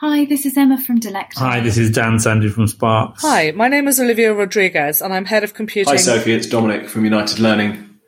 Hi, 0.00 0.26
this 0.26 0.46
is 0.46 0.56
Emma 0.56 0.80
from 0.80 1.00
Delecta. 1.00 1.40
Hi, 1.40 1.58
this 1.58 1.76
is 1.76 1.90
Dan 1.90 2.20
Sandy 2.20 2.48
from 2.48 2.66
Sparx. 2.66 3.16
Hi, 3.22 3.50
my 3.50 3.66
name 3.66 3.88
is 3.88 3.98
Olivia 3.98 4.32
Rodriguez, 4.32 5.02
and 5.02 5.12
I'm 5.12 5.24
head 5.24 5.42
of 5.42 5.54
computing. 5.54 5.92
Hi, 5.92 5.96
Sophie. 5.96 6.34
It's 6.34 6.46
Dominic 6.46 6.88
from 6.88 7.02
United 7.02 7.40
Learning. 7.40 7.98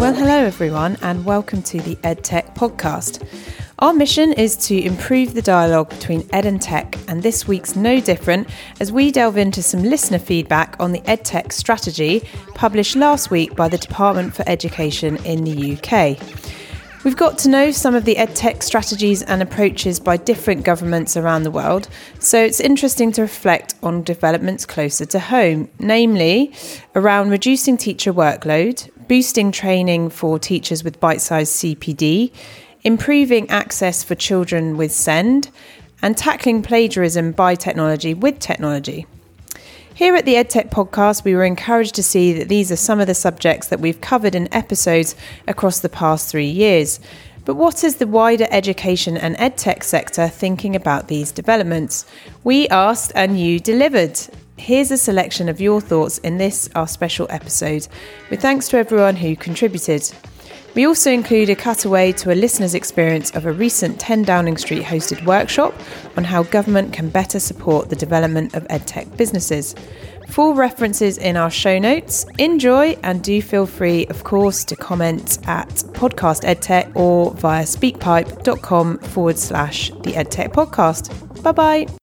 Well, 0.00 0.14
hello 0.14 0.44
everyone, 0.44 0.98
and 1.00 1.24
welcome 1.24 1.62
to 1.62 1.80
the 1.82 1.94
EdTech 2.02 2.56
podcast. 2.56 3.24
Our 3.80 3.94
mission 3.94 4.34
is 4.34 4.56
to 4.68 4.78
improve 4.78 5.32
the 5.32 5.40
dialogue 5.40 5.88
between 5.88 6.28
ed 6.34 6.44
and 6.44 6.60
tech, 6.60 6.98
and 7.08 7.22
this 7.22 7.48
week's 7.48 7.74
no 7.74 7.98
different 7.98 8.46
as 8.78 8.92
we 8.92 9.10
delve 9.10 9.38
into 9.38 9.62
some 9.62 9.82
listener 9.82 10.18
feedback 10.18 10.76
on 10.78 10.92
the 10.92 11.00
EdTech 11.00 11.50
strategy 11.50 12.22
published 12.54 12.94
last 12.94 13.30
week 13.30 13.56
by 13.56 13.70
the 13.70 13.78
Department 13.78 14.34
for 14.34 14.46
Education 14.46 15.16
in 15.24 15.44
the 15.44 15.78
UK. 15.78 16.18
We've 17.04 17.16
got 17.16 17.38
to 17.38 17.48
know 17.48 17.70
some 17.70 17.94
of 17.94 18.04
the 18.04 18.16
EdTech 18.16 18.62
strategies 18.62 19.22
and 19.22 19.40
approaches 19.40 19.98
by 19.98 20.18
different 20.18 20.62
governments 20.62 21.16
around 21.16 21.44
the 21.44 21.50
world, 21.50 21.88
so 22.18 22.38
it's 22.38 22.60
interesting 22.60 23.12
to 23.12 23.22
reflect 23.22 23.76
on 23.82 24.02
developments 24.02 24.66
closer 24.66 25.06
to 25.06 25.18
home, 25.18 25.70
namely 25.78 26.52
around 26.94 27.30
reducing 27.30 27.78
teacher 27.78 28.12
workload, 28.12 28.90
boosting 29.08 29.50
training 29.50 30.10
for 30.10 30.38
teachers 30.38 30.84
with 30.84 31.00
bite 31.00 31.22
sized 31.22 31.54
CPD, 31.54 32.30
improving 32.82 33.48
access 33.50 34.02
for 34.02 34.14
children 34.14 34.76
with 34.76 34.92
SEND, 34.92 35.50
and 36.02 36.16
tackling 36.16 36.62
plagiarism 36.62 37.32
by 37.32 37.54
technology 37.54 38.14
with 38.14 38.38
technology. 38.38 39.06
Here 39.94 40.16
at 40.16 40.24
the 40.24 40.36
EdTech 40.36 40.70
podcast, 40.70 41.24
we 41.24 41.34
were 41.34 41.44
encouraged 41.44 41.94
to 41.96 42.02
see 42.02 42.32
that 42.32 42.48
these 42.48 42.72
are 42.72 42.76
some 42.76 43.00
of 43.00 43.06
the 43.06 43.14
subjects 43.14 43.68
that 43.68 43.80
we've 43.80 44.00
covered 44.00 44.34
in 44.34 44.52
episodes 44.52 45.14
across 45.46 45.80
the 45.80 45.90
past 45.90 46.30
three 46.30 46.48
years. 46.48 47.00
But 47.44 47.56
what 47.56 47.84
is 47.84 47.96
the 47.96 48.06
wider 48.06 48.46
education 48.50 49.18
and 49.18 49.36
edtech 49.36 49.82
sector 49.82 50.28
thinking 50.28 50.74
about 50.74 51.08
these 51.08 51.32
developments? 51.32 52.06
We 52.44 52.66
asked 52.68 53.12
and 53.14 53.38
you 53.38 53.60
delivered. 53.60 54.18
Here's 54.56 54.90
a 54.90 54.96
selection 54.96 55.50
of 55.50 55.60
your 55.60 55.82
thoughts 55.82 56.18
in 56.18 56.38
this, 56.38 56.70
our 56.74 56.88
special 56.88 57.26
episode, 57.28 57.86
with 58.30 58.40
thanks 58.40 58.68
to 58.68 58.78
everyone 58.78 59.16
who 59.16 59.36
contributed. 59.36 60.10
We 60.74 60.86
also 60.86 61.10
include 61.10 61.50
a 61.50 61.56
cutaway 61.56 62.12
to 62.12 62.32
a 62.32 62.34
listener's 62.34 62.74
experience 62.74 63.30
of 63.32 63.46
a 63.46 63.52
recent 63.52 63.98
10 63.98 64.22
Downing 64.22 64.56
Street 64.56 64.82
hosted 64.82 65.24
workshop 65.26 65.74
on 66.16 66.24
how 66.24 66.44
government 66.44 66.92
can 66.92 67.08
better 67.08 67.40
support 67.40 67.88
the 67.88 67.96
development 67.96 68.54
of 68.54 68.66
edtech 68.68 69.16
businesses. 69.16 69.74
Full 70.28 70.54
references 70.54 71.18
in 71.18 71.36
our 71.36 71.50
show 71.50 71.78
notes. 71.80 72.24
Enjoy 72.38 72.96
and 73.02 73.22
do 73.22 73.42
feel 73.42 73.66
free, 73.66 74.06
of 74.06 74.22
course, 74.22 74.64
to 74.64 74.76
comment 74.76 75.38
at 75.48 75.68
podcast 75.68 76.42
edtech 76.44 76.94
or 76.94 77.34
via 77.34 77.64
speakpipe.com 77.64 78.98
forward 78.98 79.38
slash 79.38 79.90
the 79.90 80.12
edtech 80.12 80.52
podcast. 80.52 81.42
Bye 81.42 81.52
bye. 81.52 81.99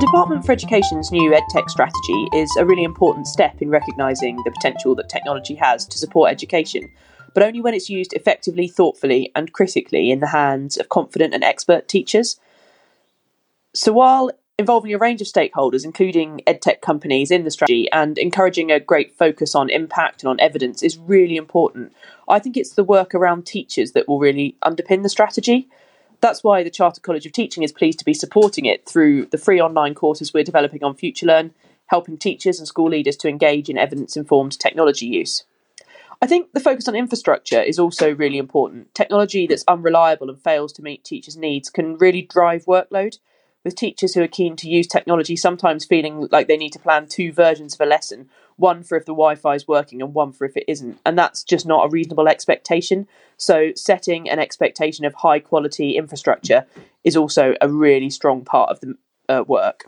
The 0.00 0.06
Department 0.06 0.46
for 0.46 0.52
Education's 0.52 1.12
new 1.12 1.30
EdTech 1.30 1.68
strategy 1.68 2.28
is 2.32 2.50
a 2.56 2.64
really 2.64 2.84
important 2.84 3.26
step 3.26 3.60
in 3.60 3.68
recognising 3.68 4.38
the 4.46 4.50
potential 4.50 4.94
that 4.94 5.10
technology 5.10 5.54
has 5.56 5.84
to 5.84 5.98
support 5.98 6.30
education, 6.30 6.90
but 7.34 7.42
only 7.42 7.60
when 7.60 7.74
it's 7.74 7.90
used 7.90 8.14
effectively, 8.14 8.66
thoughtfully, 8.66 9.30
and 9.36 9.52
critically 9.52 10.10
in 10.10 10.20
the 10.20 10.28
hands 10.28 10.78
of 10.78 10.88
confident 10.88 11.34
and 11.34 11.44
expert 11.44 11.86
teachers. 11.86 12.40
So, 13.74 13.92
while 13.92 14.30
involving 14.58 14.94
a 14.94 14.98
range 14.98 15.20
of 15.20 15.26
stakeholders, 15.26 15.84
including 15.84 16.40
edtech 16.46 16.80
companies 16.80 17.30
in 17.30 17.44
the 17.44 17.50
strategy, 17.50 17.92
and 17.92 18.16
encouraging 18.16 18.72
a 18.72 18.80
great 18.80 19.14
focus 19.18 19.54
on 19.54 19.68
impact 19.68 20.22
and 20.22 20.30
on 20.30 20.40
evidence 20.40 20.82
is 20.82 20.96
really 20.96 21.36
important, 21.36 21.92
I 22.26 22.38
think 22.38 22.56
it's 22.56 22.72
the 22.72 22.84
work 22.84 23.14
around 23.14 23.44
teachers 23.44 23.92
that 23.92 24.08
will 24.08 24.18
really 24.18 24.56
underpin 24.64 25.02
the 25.02 25.10
strategy. 25.10 25.68
That's 26.20 26.44
why 26.44 26.62
the 26.62 26.70
Chartered 26.70 27.02
College 27.02 27.24
of 27.24 27.32
Teaching 27.32 27.62
is 27.62 27.72
pleased 27.72 27.98
to 28.00 28.04
be 28.04 28.12
supporting 28.12 28.66
it 28.66 28.86
through 28.86 29.26
the 29.26 29.38
free 29.38 29.60
online 29.60 29.94
courses 29.94 30.34
we're 30.34 30.44
developing 30.44 30.84
on 30.84 30.94
FutureLearn, 30.94 31.52
helping 31.86 32.18
teachers 32.18 32.58
and 32.58 32.68
school 32.68 32.90
leaders 32.90 33.16
to 33.16 33.28
engage 33.28 33.68
in 33.68 33.78
evidence 33.78 34.16
informed 34.16 34.58
technology 34.58 35.06
use. 35.06 35.44
I 36.22 36.26
think 36.26 36.52
the 36.52 36.60
focus 36.60 36.86
on 36.86 36.94
infrastructure 36.94 37.62
is 37.62 37.78
also 37.78 38.14
really 38.14 38.36
important. 38.36 38.94
Technology 38.94 39.46
that's 39.46 39.64
unreliable 39.66 40.28
and 40.28 40.40
fails 40.40 40.72
to 40.74 40.82
meet 40.82 41.02
teachers' 41.02 41.38
needs 41.38 41.70
can 41.70 41.96
really 41.96 42.20
drive 42.20 42.66
workload, 42.66 43.18
with 43.64 43.74
teachers 43.74 44.14
who 44.14 44.22
are 44.22 44.28
keen 44.28 44.56
to 44.56 44.68
use 44.68 44.86
technology 44.86 45.36
sometimes 45.36 45.84
feeling 45.84 46.28
like 46.30 46.48
they 46.48 46.56
need 46.56 46.72
to 46.72 46.78
plan 46.78 47.06
two 47.06 47.32
versions 47.32 47.74
of 47.74 47.80
a 47.80 47.86
lesson 47.86 48.28
one 48.60 48.82
for 48.82 48.96
if 48.96 49.06
the 49.06 49.12
Wi 49.12 49.34
Fi 49.34 49.54
is 49.54 49.66
working 49.66 50.00
and 50.00 50.14
one 50.14 50.32
for 50.32 50.44
if 50.44 50.56
it 50.56 50.64
isn't. 50.68 50.98
And 51.04 51.18
that's 51.18 51.42
just 51.42 51.66
not 51.66 51.86
a 51.86 51.88
reasonable 51.88 52.28
expectation. 52.28 53.08
So, 53.36 53.72
setting 53.74 54.28
an 54.28 54.38
expectation 54.38 55.04
of 55.04 55.14
high 55.14 55.40
quality 55.40 55.96
infrastructure 55.96 56.66
is 57.02 57.16
also 57.16 57.54
a 57.60 57.68
really 57.68 58.10
strong 58.10 58.44
part 58.44 58.70
of 58.70 58.80
the 58.80 58.94
uh, 59.28 59.44
work. 59.46 59.86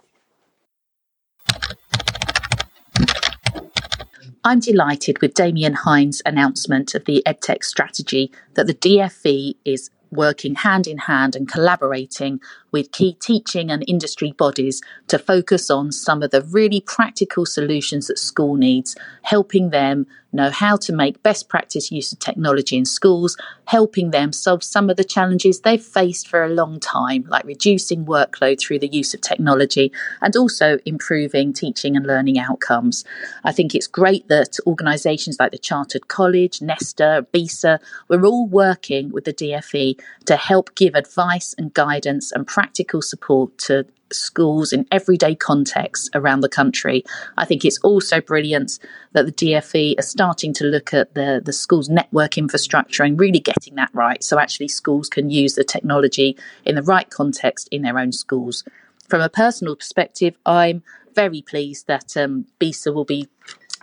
I'm 4.45 4.59
delighted 4.59 5.21
with 5.21 5.35
Damian 5.35 5.75
Hinds' 5.75 6.21
announcement 6.27 6.97
of 6.97 7.05
the 7.05 7.23
EdTech 7.27 7.63
strategy 7.63 8.33
that 8.55 8.67
the 8.67 8.75
DFE 8.75 9.55
is 9.65 9.91
working 10.11 10.57
hand 10.57 10.87
in 10.87 10.99
hand 10.99 11.37
and 11.37 11.49
collaborating 11.49 12.41
with 12.73 12.93
key 12.93 13.17
teaching 13.21 13.71
and 13.71 13.85
industry 13.87 14.33
bodies 14.33 14.81
to 15.09 15.19
focus 15.19 15.71
on 15.71 15.93
some 15.93 16.23
of 16.23 16.31
the 16.31 16.43
really 16.43 16.81
practical 16.81 17.47
solutions 17.47 18.09
that 18.09 18.19
school 18.19 18.57
needs, 18.57 18.97
helping 19.23 19.71
them 19.71 20.07
know 20.33 20.51
how 20.51 20.77
to 20.77 20.93
make 20.93 21.23
best 21.23 21.49
practice 21.49 21.93
use 21.93 22.13
of 22.13 22.19
technology 22.19 22.77
in 22.77 22.85
schools, 22.85 23.37
helping 23.67 24.11
them 24.11 24.33
solve 24.33 24.63
some 24.63 24.89
of 24.89 24.97
the 24.97 25.05
challenges 25.05 25.61
they've 25.61 25.83
faced 25.83 26.27
for 26.27 26.43
a 26.43 26.49
long 26.49 26.81
time, 26.81 27.25
like 27.29 27.45
reducing 27.45 28.07
workload 28.07 28.59
through 28.59 28.79
the 28.79 28.89
use 28.89 29.13
of 29.13 29.21
technology 29.21 29.93
and 30.21 30.37
also 30.37 30.79
improving 30.87 31.53
teaching 31.53 31.97
and 31.97 32.07
learning 32.07 32.39
outcomes. 32.39 33.05
I 33.45 33.53
think 33.53 33.75
it's 33.75 33.87
great 33.87 34.29
that 34.29 34.57
organisations 34.67 35.37
like 35.39 35.53
the 35.53 35.59
Chartered 35.59 36.09
College, 36.09 36.63
Nesta, 36.63 37.27
BESA, 37.33 37.79
we're 38.09 38.25
all 38.25 38.47
working 38.47 39.11
with 39.11 39.25
the 39.25 39.35
DFE 39.35 40.01
to 40.25 40.37
help 40.37 40.75
give 40.75 40.95
advice 40.95 41.55
and 41.59 41.75
guidance 41.75 42.33
and 42.33 42.47
practical 42.63 43.03
support 43.03 43.59
to 43.59 43.85
schools 44.13 44.73
in 44.73 44.87
everyday 44.93 45.35
contexts 45.35 46.09
around 46.15 46.43
the 46.43 46.49
country. 46.49 47.03
I 47.37 47.45
think 47.45 47.65
it's 47.65 47.79
also 47.79 48.21
brilliant 48.21 48.79
that 49.15 49.27
the 49.27 49.33
DFE 49.33 49.99
are 49.99 50.03
starting 50.17 50.55
to 50.55 50.65
look 50.65 50.95
at 50.95 51.13
the, 51.15 51.43
the 51.45 51.53
school's 51.53 51.89
network 51.89 52.39
infrastructure 52.39 53.03
and 53.03 53.19
really 53.19 53.41
getting 53.41 53.75
that 53.75 53.91
right. 53.93 54.23
So 54.23 54.39
actually 54.39 54.69
schools 54.69 55.09
can 55.09 55.29
use 55.29 55.55
the 55.55 55.65
technology 55.65 56.37
in 56.65 56.77
the 56.77 56.85
right 56.85 57.11
context 57.11 57.69
in 57.73 57.83
their 57.83 57.99
own 57.99 58.13
schools. 58.13 58.63
From 59.09 59.23
a 59.23 59.29
personal 59.29 59.75
perspective, 59.75 60.37
I'm 60.47 60.85
very 61.17 61.43
pleased 61.43 61.89
that 61.89 62.17
um, 62.17 62.47
BESA 62.61 62.95
will 62.95 63.05
be 63.05 63.29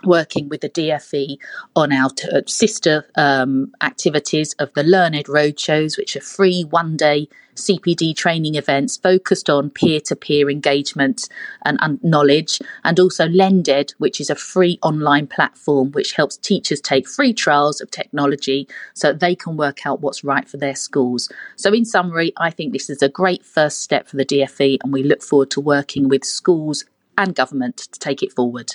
working 0.04 0.48
with 0.48 0.60
the 0.60 0.68
DFE 0.68 1.38
on 1.76 1.92
our 1.92 2.10
t- 2.10 2.28
uh, 2.30 2.42
sister 2.46 3.06
um, 3.16 3.72
activities 3.82 4.54
of 4.58 4.72
the 4.74 4.82
LearnEd 4.82 5.26
Roadshows, 5.26 5.96
which 5.96 6.16
are 6.16 6.20
free 6.20 6.62
one 6.62 6.96
day 6.96 7.28
CPD 7.60 8.16
training 8.16 8.54
events 8.54 8.96
focused 8.96 9.50
on 9.50 9.70
peer 9.70 10.00
to 10.00 10.16
peer 10.16 10.50
engagement 10.50 11.28
and, 11.64 11.78
and, 11.80 12.02
knowledge, 12.02 12.58
and 12.84 12.98
also 12.98 13.26
LendEd, 13.26 13.92
which 13.98 14.20
is 14.20 14.30
a 14.30 14.34
free 14.34 14.78
online 14.82 15.26
platform 15.26 15.92
which 15.92 16.12
helps 16.12 16.36
teachers 16.36 16.80
take 16.80 17.08
free 17.08 17.32
trials 17.32 17.80
of 17.80 17.90
technology 17.90 18.66
so 18.94 19.12
they 19.12 19.34
can 19.34 19.56
work 19.56 19.86
out 19.86 20.00
what's 20.00 20.24
right 20.24 20.48
for 20.48 20.56
their 20.56 20.74
schools. 20.74 21.30
So, 21.56 21.72
in 21.72 21.84
summary, 21.84 22.32
I 22.36 22.50
think 22.50 22.72
this 22.72 22.88
is 22.88 23.02
a 23.02 23.08
great 23.08 23.44
first 23.44 23.82
step 23.82 24.08
for 24.08 24.16
the 24.16 24.24
DFE, 24.24 24.78
and 24.82 24.92
we 24.92 25.02
look 25.02 25.22
forward 25.22 25.50
to 25.52 25.60
working 25.60 26.08
with 26.08 26.24
schools 26.24 26.84
and 27.18 27.34
government 27.34 27.76
to 27.76 27.98
take 27.98 28.22
it 28.22 28.32
forward. 28.32 28.70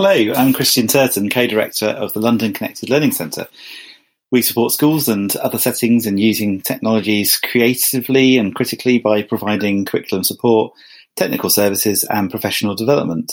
Hello, 0.00 0.32
I'm 0.36 0.52
Christian 0.52 0.86
Turton, 0.86 1.28
co-director 1.28 1.86
of 1.86 2.12
the 2.12 2.20
London 2.20 2.52
Connected 2.52 2.88
Learning 2.88 3.10
Centre. 3.10 3.48
We 4.30 4.42
support 4.42 4.70
schools 4.70 5.08
and 5.08 5.34
other 5.38 5.58
settings 5.58 6.06
in 6.06 6.18
using 6.18 6.60
technologies 6.60 7.36
creatively 7.36 8.38
and 8.38 8.54
critically 8.54 9.00
by 9.00 9.22
providing 9.24 9.84
curriculum 9.84 10.22
support, 10.22 10.72
technical 11.16 11.50
services 11.50 12.04
and 12.04 12.30
professional 12.30 12.76
development. 12.76 13.32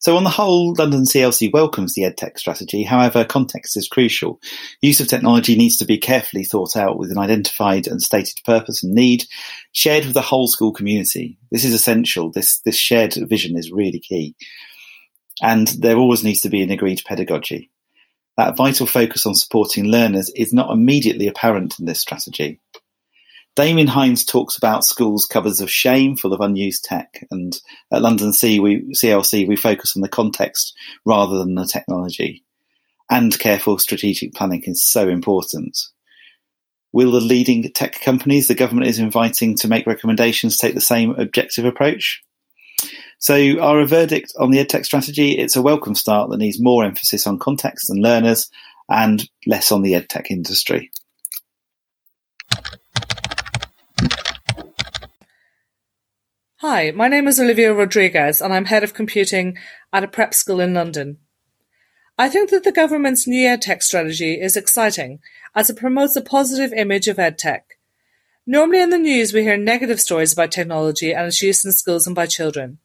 So 0.00 0.14
on 0.18 0.24
the 0.24 0.30
whole, 0.30 0.74
London 0.74 1.04
CLC 1.04 1.50
welcomes 1.50 1.94
the 1.94 2.02
EdTech 2.02 2.38
strategy. 2.38 2.82
However, 2.82 3.24
context 3.24 3.74
is 3.74 3.88
crucial. 3.88 4.40
Use 4.82 5.00
of 5.00 5.08
technology 5.08 5.56
needs 5.56 5.78
to 5.78 5.86
be 5.86 5.96
carefully 5.96 6.44
thought 6.44 6.76
out 6.76 6.98
with 6.98 7.10
an 7.10 7.18
identified 7.18 7.86
and 7.86 8.02
stated 8.02 8.44
purpose 8.44 8.84
and 8.84 8.92
need, 8.92 9.24
shared 9.72 10.04
with 10.04 10.12
the 10.12 10.20
whole 10.20 10.48
school 10.48 10.74
community. 10.74 11.38
This 11.50 11.64
is 11.64 11.72
essential. 11.72 12.30
This, 12.30 12.60
this 12.66 12.76
shared 12.76 13.14
vision 13.14 13.56
is 13.56 13.72
really 13.72 14.00
key. 14.00 14.36
And 15.42 15.68
there 15.68 15.96
always 15.96 16.24
needs 16.24 16.40
to 16.42 16.48
be 16.48 16.62
an 16.62 16.70
agreed 16.70 17.02
pedagogy. 17.04 17.70
That 18.36 18.56
vital 18.56 18.86
focus 18.86 19.26
on 19.26 19.34
supporting 19.34 19.86
learners 19.86 20.30
is 20.30 20.52
not 20.52 20.70
immediately 20.70 21.26
apparent 21.26 21.78
in 21.78 21.86
this 21.86 22.00
strategy. 22.00 22.60
Damian 23.56 23.88
Hinds 23.88 24.24
talks 24.24 24.56
about 24.56 24.84
schools' 24.84 25.26
cupboards 25.26 25.60
of 25.60 25.68
shame 25.68 26.16
full 26.16 26.32
of 26.32 26.40
unused 26.40 26.84
tech, 26.84 27.26
and 27.32 27.60
at 27.92 28.02
London 28.02 28.32
C, 28.32 28.60
we, 28.60 28.92
CLC, 28.94 29.48
we 29.48 29.56
focus 29.56 29.96
on 29.96 30.02
the 30.02 30.08
context 30.08 30.76
rather 31.04 31.38
than 31.38 31.56
the 31.56 31.66
technology. 31.66 32.44
And 33.10 33.36
careful 33.36 33.76
strategic 33.78 34.34
planning 34.34 34.62
is 34.64 34.86
so 34.86 35.08
important. 35.08 35.76
Will 36.92 37.10
the 37.10 37.20
leading 37.20 37.64
tech 37.72 38.00
companies 38.00 38.46
the 38.46 38.54
government 38.54 38.86
is 38.86 39.00
inviting 39.00 39.56
to 39.56 39.68
make 39.68 39.88
recommendations 39.88 40.56
take 40.56 40.76
the 40.76 40.80
same 40.80 41.16
objective 41.18 41.64
approach? 41.64 42.22
So, 43.20 43.58
our 43.58 43.84
verdict 43.84 44.32
on 44.38 44.52
the 44.52 44.64
EdTech 44.64 44.84
strategy, 44.84 45.32
it's 45.32 45.56
a 45.56 45.62
welcome 45.62 45.96
start 45.96 46.30
that 46.30 46.36
needs 46.36 46.62
more 46.62 46.84
emphasis 46.84 47.26
on 47.26 47.40
context 47.40 47.90
and 47.90 48.00
learners 48.00 48.48
and 48.88 49.28
less 49.44 49.72
on 49.72 49.82
the 49.82 49.94
EdTech 49.94 50.30
industry. 50.30 50.92
Hi, 56.58 56.92
my 56.92 57.08
name 57.08 57.26
is 57.26 57.40
Olivia 57.40 57.74
Rodriguez 57.74 58.40
and 58.40 58.54
I'm 58.54 58.66
Head 58.66 58.84
of 58.84 58.94
Computing 58.94 59.58
at 59.92 60.04
a 60.04 60.08
prep 60.08 60.32
school 60.32 60.60
in 60.60 60.74
London. 60.74 61.18
I 62.16 62.28
think 62.28 62.50
that 62.50 62.62
the 62.62 62.70
government's 62.70 63.26
new 63.26 63.48
EdTech 63.48 63.82
strategy 63.82 64.40
is 64.40 64.56
exciting 64.56 65.18
as 65.56 65.68
it 65.68 65.76
promotes 65.76 66.14
a 66.14 66.22
positive 66.22 66.72
image 66.72 67.08
of 67.08 67.16
EdTech. 67.16 67.62
Normally 68.46 68.80
in 68.80 68.90
the 68.90 68.98
news 68.98 69.32
we 69.32 69.42
hear 69.42 69.56
negative 69.56 70.00
stories 70.00 70.32
about 70.32 70.52
technology 70.52 71.12
and 71.12 71.26
its 71.26 71.42
use 71.42 71.64
in 71.64 71.72
schools 71.72 72.06
and 72.06 72.14
by 72.14 72.26
children. 72.26 72.78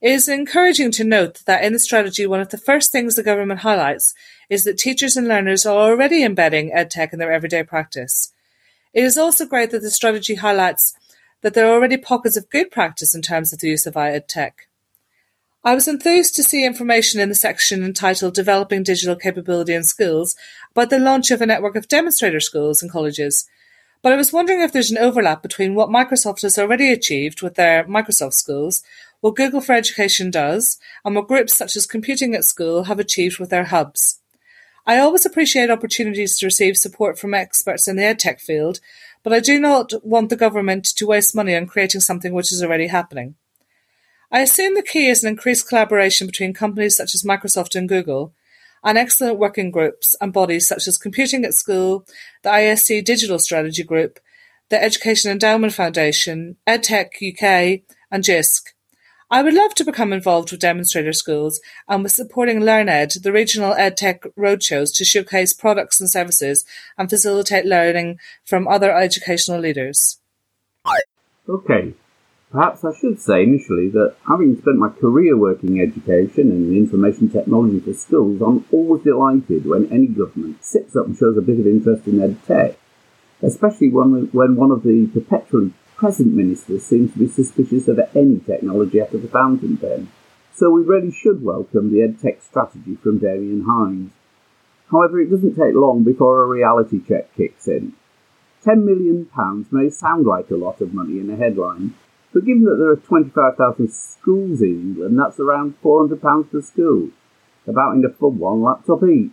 It 0.00 0.12
is 0.12 0.28
encouraging 0.28 0.92
to 0.92 1.04
note 1.04 1.42
that 1.46 1.64
in 1.64 1.72
the 1.72 1.80
strategy 1.80 2.24
one 2.24 2.40
of 2.40 2.50
the 2.50 2.58
first 2.58 2.92
things 2.92 3.16
the 3.16 3.22
government 3.24 3.60
highlights 3.60 4.14
is 4.48 4.62
that 4.62 4.78
teachers 4.78 5.16
and 5.16 5.26
learners 5.26 5.66
are 5.66 5.76
already 5.76 6.22
embedding 6.22 6.70
EdTech 6.70 7.12
in 7.12 7.18
their 7.18 7.32
everyday 7.32 7.64
practice. 7.64 8.32
It 8.94 9.02
is 9.02 9.18
also 9.18 9.44
great 9.44 9.72
that 9.72 9.82
the 9.82 9.90
strategy 9.90 10.36
highlights 10.36 10.94
that 11.42 11.54
there 11.54 11.66
are 11.66 11.74
already 11.74 11.96
pockets 11.96 12.36
of 12.36 12.48
good 12.48 12.70
practice 12.70 13.12
in 13.12 13.22
terms 13.22 13.52
of 13.52 13.58
the 13.58 13.68
use 13.68 13.86
of 13.86 13.94
EdTech. 13.94 14.52
I 15.64 15.74
was 15.74 15.88
enthused 15.88 16.36
to 16.36 16.44
see 16.44 16.64
information 16.64 17.20
in 17.20 17.28
the 17.28 17.34
section 17.34 17.82
entitled 17.82 18.34
Developing 18.34 18.84
Digital 18.84 19.16
Capability 19.16 19.74
in 19.74 19.82
Schools 19.82 20.36
about 20.70 20.90
the 20.90 21.00
launch 21.00 21.32
of 21.32 21.42
a 21.42 21.46
network 21.46 21.74
of 21.74 21.88
demonstrator 21.88 22.40
schools 22.40 22.82
and 22.82 22.90
colleges, 22.90 23.48
but 24.00 24.12
I 24.12 24.16
was 24.16 24.32
wondering 24.32 24.60
if 24.60 24.72
there's 24.72 24.92
an 24.92 24.98
overlap 24.98 25.42
between 25.42 25.74
what 25.74 25.88
Microsoft 25.88 26.42
has 26.42 26.56
already 26.56 26.92
achieved 26.92 27.42
with 27.42 27.56
their 27.56 27.84
Microsoft 27.84 28.34
schools, 28.34 28.84
what 29.20 29.36
Google 29.36 29.60
for 29.60 29.72
Education 29.72 30.30
does, 30.30 30.78
and 31.04 31.14
what 31.14 31.28
groups 31.28 31.56
such 31.56 31.76
as 31.76 31.86
Computing 31.86 32.34
at 32.34 32.44
School 32.44 32.84
have 32.84 32.98
achieved 32.98 33.38
with 33.38 33.50
their 33.50 33.64
hubs. 33.64 34.20
I 34.86 34.98
always 34.98 35.26
appreciate 35.26 35.70
opportunities 35.70 36.38
to 36.38 36.46
receive 36.46 36.76
support 36.76 37.18
from 37.18 37.34
experts 37.34 37.88
in 37.88 37.96
the 37.96 38.02
edtech 38.02 38.40
field, 38.40 38.80
but 39.22 39.32
I 39.32 39.40
do 39.40 39.60
not 39.60 39.92
want 40.02 40.30
the 40.30 40.36
government 40.36 40.84
to 40.96 41.06
waste 41.06 41.34
money 41.34 41.54
on 41.54 41.66
creating 41.66 42.00
something 42.00 42.32
which 42.32 42.52
is 42.52 42.62
already 42.62 42.86
happening. 42.86 43.34
I 44.30 44.40
assume 44.40 44.74
the 44.74 44.82
key 44.82 45.08
is 45.08 45.22
an 45.22 45.30
increased 45.30 45.68
collaboration 45.68 46.26
between 46.26 46.54
companies 46.54 46.96
such 46.96 47.14
as 47.14 47.22
Microsoft 47.22 47.74
and 47.74 47.88
Google, 47.88 48.32
and 48.84 48.96
excellent 48.96 49.38
working 49.38 49.70
groups 49.70 50.14
and 50.20 50.32
bodies 50.32 50.68
such 50.68 50.86
as 50.86 50.96
Computing 50.96 51.44
at 51.44 51.54
School, 51.54 52.06
the 52.42 52.50
ISC 52.50 53.04
Digital 53.04 53.38
Strategy 53.38 53.82
Group, 53.82 54.20
the 54.68 54.82
Education 54.82 55.30
Endowment 55.30 55.72
Foundation, 55.72 56.56
EdTech 56.66 57.08
UK, 57.20 57.82
and 58.10 58.22
JISC. 58.22 58.74
I 59.30 59.42
would 59.42 59.52
love 59.52 59.74
to 59.74 59.84
become 59.84 60.14
involved 60.14 60.50
with 60.50 60.60
demonstrator 60.60 61.12
schools 61.12 61.60
and 61.86 62.02
with 62.02 62.12
supporting 62.12 62.60
LearnEd, 62.60 63.22
the 63.22 63.30
regional 63.30 63.74
EdTech 63.74 64.20
roadshows 64.38 64.96
to 64.96 65.04
showcase 65.04 65.52
products 65.52 66.00
and 66.00 66.08
services 66.08 66.64
and 66.96 67.10
facilitate 67.10 67.66
learning 67.66 68.18
from 68.46 68.66
other 68.66 68.90
educational 68.90 69.60
leaders. 69.60 70.18
Okay, 71.46 71.92
perhaps 72.50 72.82
I 72.86 72.92
should 72.98 73.20
say 73.20 73.42
initially 73.42 73.90
that 73.90 74.16
having 74.26 74.56
spent 74.62 74.78
my 74.78 74.88
career 74.88 75.36
working 75.36 75.76
in 75.76 75.82
education 75.82 76.50
and 76.50 76.74
information 76.74 77.28
technology 77.28 77.80
for 77.80 77.92
schools, 77.92 78.40
I'm 78.40 78.64
always 78.72 79.02
delighted 79.02 79.66
when 79.66 79.92
any 79.92 80.06
government 80.06 80.64
sits 80.64 80.96
up 80.96 81.04
and 81.04 81.18
shows 81.18 81.36
a 81.36 81.42
bit 81.42 81.60
of 81.60 81.66
interest 81.66 82.06
in 82.06 82.14
EdTech, 82.14 82.76
especially 83.42 83.90
when, 83.90 84.30
when 84.32 84.56
one 84.56 84.70
of 84.70 84.84
the 84.84 85.06
perpetually 85.12 85.74
present 85.98 86.32
ministers 86.32 86.84
seem 86.84 87.10
to 87.10 87.18
be 87.18 87.26
suspicious 87.26 87.88
of 87.88 87.98
any 88.14 88.38
technology 88.38 89.00
of 89.00 89.10
the 89.10 89.26
fountain 89.26 89.76
pen, 89.76 90.08
so 90.54 90.70
we 90.70 90.80
really 90.82 91.10
should 91.10 91.42
welcome 91.42 91.90
the 91.90 91.98
EdTech 91.98 92.40
strategy 92.40 92.94
from 93.02 93.18
Damian 93.18 93.64
Hinds. 93.68 94.12
However, 94.92 95.20
it 95.20 95.28
doesn't 95.28 95.56
take 95.56 95.74
long 95.74 96.04
before 96.04 96.42
a 96.42 96.46
reality 96.46 97.00
check 97.02 97.34
kicks 97.36 97.66
in. 97.66 97.94
£10 98.64 98.84
million 98.84 99.28
may 99.72 99.90
sound 99.90 100.24
like 100.24 100.50
a 100.50 100.56
lot 100.56 100.80
of 100.80 100.94
money 100.94 101.18
in 101.18 101.30
a 101.30 101.36
headline, 101.36 101.94
but 102.32 102.44
given 102.44 102.62
that 102.62 102.76
there 102.76 102.90
are 102.90 102.96
25,000 102.96 103.92
schools 103.92 104.62
in 104.62 104.94
England, 104.94 105.18
that's 105.18 105.40
around 105.40 105.74
£400 105.82 106.50
per 106.50 106.62
school, 106.62 107.08
about 107.66 107.96
enough 107.96 108.14
for 108.20 108.30
one 108.30 108.62
laptop 108.62 109.02
each. 109.02 109.32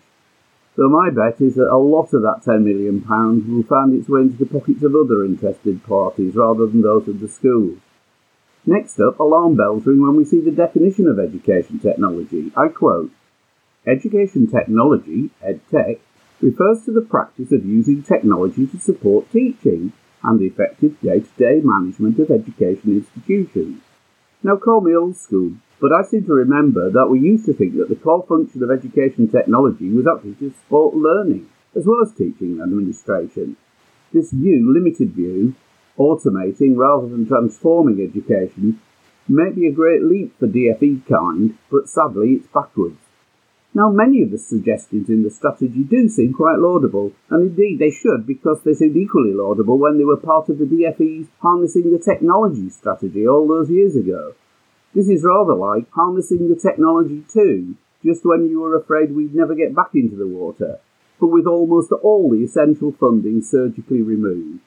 So 0.75 0.89
my 0.89 1.09
bet 1.09 1.39
is 1.39 1.55
that 1.55 1.71
a 1.71 1.77
lot 1.77 2.13
of 2.13 2.21
that 2.23 2.41
£10 2.45 2.63
million 2.63 3.01
will 3.07 3.63
find 3.63 3.93
its 3.93 4.09
way 4.09 4.21
into 4.21 4.35
the 4.37 4.45
pockets 4.45 4.83
of 4.83 4.93
other 4.93 5.23
interested 5.23 5.83
parties 5.85 6.35
rather 6.35 6.67
than 6.67 6.81
those 6.81 7.07
of 7.07 7.21
the 7.21 7.29
schools. 7.29 7.79
Next 8.65 8.99
up, 8.99 9.19
alarm 9.19 9.55
bells 9.55 9.85
ring 9.85 10.01
when 10.01 10.17
we 10.17 10.25
see 10.25 10.41
the 10.41 10.51
definition 10.51 11.07
of 11.07 11.19
education 11.19 11.79
technology. 11.79 12.51
I 12.57 12.67
quote, 12.67 13.11
Education 13.87 14.47
technology, 14.47 15.29
EdTech, 15.43 15.99
refers 16.41 16.83
to 16.83 16.91
the 16.91 17.01
practice 17.01 17.51
of 17.51 17.65
using 17.65 18.01
technology 18.01 18.65
to 18.67 18.79
support 18.79 19.31
teaching 19.31 19.93
and 20.23 20.39
the 20.39 20.47
effective 20.47 20.99
day-to-day 21.01 21.61
management 21.63 22.19
of 22.19 22.31
education 22.31 22.91
institutions. 22.91 23.81
Now 24.43 24.57
call 24.57 24.81
me 24.81 24.95
old 24.95 25.15
school, 25.15 25.53
but 25.85 25.93
I 25.93 26.01
seem 26.01 26.25
to 26.25 26.33
remember 26.33 26.89
that 26.89 27.09
we 27.11 27.19
used 27.19 27.45
to 27.45 27.53
think 27.53 27.77
that 27.77 27.89
the 27.89 27.95
core 27.95 28.25
function 28.27 28.63
of 28.63 28.71
education 28.71 29.27
technology 29.27 29.87
was 29.91 30.07
actually 30.07 30.33
to 30.41 30.51
support 30.63 30.95
learning, 30.95 31.47
as 31.77 31.85
well 31.85 32.01
as 32.01 32.11
teaching 32.11 32.59
and 32.59 32.63
administration. 32.63 33.55
This 34.11 34.33
new, 34.33 34.73
limited 34.73 35.11
view, 35.11 35.53
automating 35.95 36.75
rather 36.75 37.07
than 37.07 37.27
transforming 37.27 38.01
education, 38.01 38.81
may 39.27 39.51
be 39.51 39.67
a 39.67 39.71
great 39.71 40.01
leap 40.01 40.33
for 40.39 40.47
DFE 40.47 41.05
kind, 41.05 41.55
but 41.69 41.87
sadly 41.87 42.31
it's 42.31 42.47
backwards. 42.47 42.97
Now, 43.75 43.91
many 43.91 44.23
of 44.23 44.31
the 44.31 44.39
suggestions 44.39 45.07
in 45.07 45.21
the 45.21 45.29
strategy 45.29 45.83
do 45.83 46.09
seem 46.09 46.33
quite 46.33 46.57
laudable, 46.57 47.11
and 47.29 47.51
indeed 47.51 47.77
they 47.77 47.91
should 47.91 48.25
because 48.25 48.63
they 48.63 48.73
seemed 48.73 48.97
equally 48.97 49.35
laudable 49.35 49.77
when 49.77 49.99
they 49.99 50.03
were 50.03 50.17
part 50.17 50.49
of 50.49 50.57
the 50.57 50.65
DFE's 50.65 51.27
Harnessing 51.43 51.91
the 51.91 51.99
Technology 51.99 52.71
strategy 52.71 53.27
all 53.27 53.47
those 53.47 53.69
years 53.69 53.95
ago. 53.95 54.33
This 54.95 55.09
is 55.09 55.25
rather 55.25 55.53
like 55.53 55.91
harnessing 55.91 56.47
the 56.47 56.55
technology 56.55 57.25
too, 57.27 57.75
just 58.01 58.23
when 58.23 58.47
you 58.47 58.61
were 58.61 58.77
afraid 58.77 59.13
we'd 59.13 59.35
never 59.35 59.53
get 59.53 59.75
back 59.75 59.89
into 59.93 60.15
the 60.15 60.25
water, 60.25 60.79
but 61.19 61.27
with 61.27 61.45
almost 61.45 61.91
all 61.91 62.29
the 62.29 62.45
essential 62.45 62.93
funding 62.93 63.41
surgically 63.41 64.01
removed. 64.01 64.61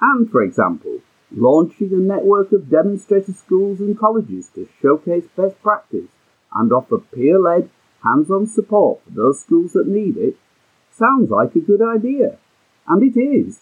And, 0.00 0.30
for 0.30 0.42
example, 0.42 1.00
launching 1.30 1.92
a 1.92 1.96
network 1.96 2.50
of 2.52 2.70
demonstrator 2.70 3.34
schools 3.34 3.80
and 3.80 3.98
colleges 3.98 4.48
to 4.54 4.66
showcase 4.80 5.24
best 5.36 5.60
practice 5.62 6.08
and 6.54 6.72
offer 6.72 6.98
peer-led, 6.98 7.68
hands-on 8.02 8.46
support 8.46 9.00
for 9.04 9.10
those 9.10 9.40
schools 9.40 9.74
that 9.74 9.86
need 9.86 10.16
it 10.16 10.36
sounds 10.90 11.30
like 11.30 11.54
a 11.54 11.60
good 11.60 11.82
idea. 11.82 12.38
And 12.86 13.02
it 13.02 13.20
is. 13.20 13.60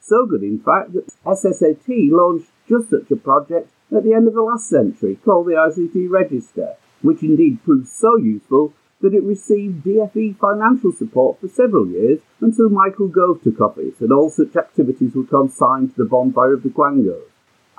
So 0.00 0.24
good, 0.24 0.42
in 0.42 0.60
fact, 0.60 0.94
that 0.94 1.12
SSAT 1.26 2.10
launched 2.10 2.51
just 2.68 2.90
such 2.90 3.10
a 3.10 3.16
project 3.16 3.70
at 3.94 4.04
the 4.04 4.14
end 4.14 4.26
of 4.26 4.34
the 4.34 4.42
last 4.42 4.68
century 4.68 5.16
called 5.24 5.46
the 5.46 5.52
ICT 5.52 6.10
Register, 6.10 6.74
which 7.02 7.22
indeed 7.22 7.62
proved 7.64 7.88
so 7.88 8.16
useful 8.16 8.72
that 9.00 9.14
it 9.14 9.22
received 9.24 9.84
DFE 9.84 10.36
financial 10.38 10.92
support 10.92 11.40
for 11.40 11.48
several 11.48 11.88
years 11.88 12.20
until 12.40 12.70
Michael 12.70 13.08
Gove 13.08 13.42
took 13.42 13.60
office 13.60 14.00
and 14.00 14.12
all 14.12 14.30
such 14.30 14.56
activities 14.56 15.14
were 15.14 15.24
consigned 15.24 15.90
to 15.90 16.04
the 16.04 16.08
bonfire 16.08 16.54
of 16.54 16.62
the 16.62 16.68
Quangos. 16.68 17.24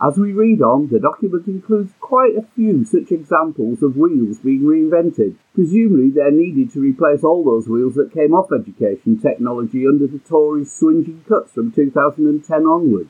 As 0.01 0.17
we 0.17 0.33
read 0.33 0.61
on, 0.61 0.89
the 0.89 0.99
document 0.99 1.47
includes 1.47 1.93
quite 2.01 2.35
a 2.35 2.45
few 2.55 2.83
such 2.83 3.11
examples 3.11 3.81
of 3.81 3.95
wheels 3.95 4.39
being 4.39 4.63
reinvented. 4.63 5.35
Presumably 5.55 6.09
they're 6.09 6.31
needed 6.31 6.73
to 6.73 6.81
replace 6.81 7.23
all 7.23 7.43
those 7.43 7.69
wheels 7.69 7.93
that 7.95 8.13
came 8.13 8.33
off 8.33 8.51
education 8.51 9.17
technology 9.17 9.87
under 9.87 10.07
the 10.07 10.19
Tories' 10.19 10.73
swinging 10.73 11.23
cuts 11.27 11.53
from 11.53 11.71
2010 11.71 12.65
onwards 12.65 13.09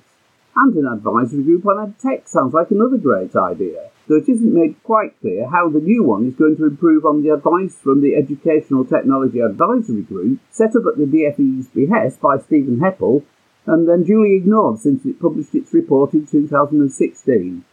and 0.56 0.76
an 0.76 0.86
advisory 0.86 1.44
group 1.44 1.66
on 1.66 1.94
EdTech 1.94 2.28
sounds 2.28 2.54
like 2.54 2.70
another 2.70 2.98
great 2.98 3.36
idea, 3.36 3.90
though 4.08 4.18
it 4.18 4.30
isn't 4.30 4.54
made 4.54 4.82
quite 4.84 5.20
clear 5.20 5.50
how 5.50 5.70
the 5.70 5.80
new 5.80 6.04
one 6.04 6.28
is 6.28 6.36
going 6.36 6.56
to 6.58 6.66
improve 6.66 7.06
on 7.06 7.24
the 7.24 7.30
advice 7.30 7.76
from 7.82 8.02
the 8.02 8.16
Educational 8.16 8.86
Technology 8.86 9.40
Advisory 9.40 10.04
Group 10.04 10.40
set 10.52 10.76
up 10.76 10.84
at 10.88 10.98
the 10.98 11.06
DFE's 11.06 11.68
behest 11.70 12.22
by 12.22 12.38
Stephen 12.38 12.80
Heppell 12.80 13.24
and 13.66 13.88
then 13.88 14.04
duly 14.04 14.36
ignored 14.36 14.80
since 14.80 15.06
it 15.06 15.20
published 15.20 15.56
its 15.56 15.74
report 15.74 16.14
in 16.14 16.28
2016. 16.28 17.64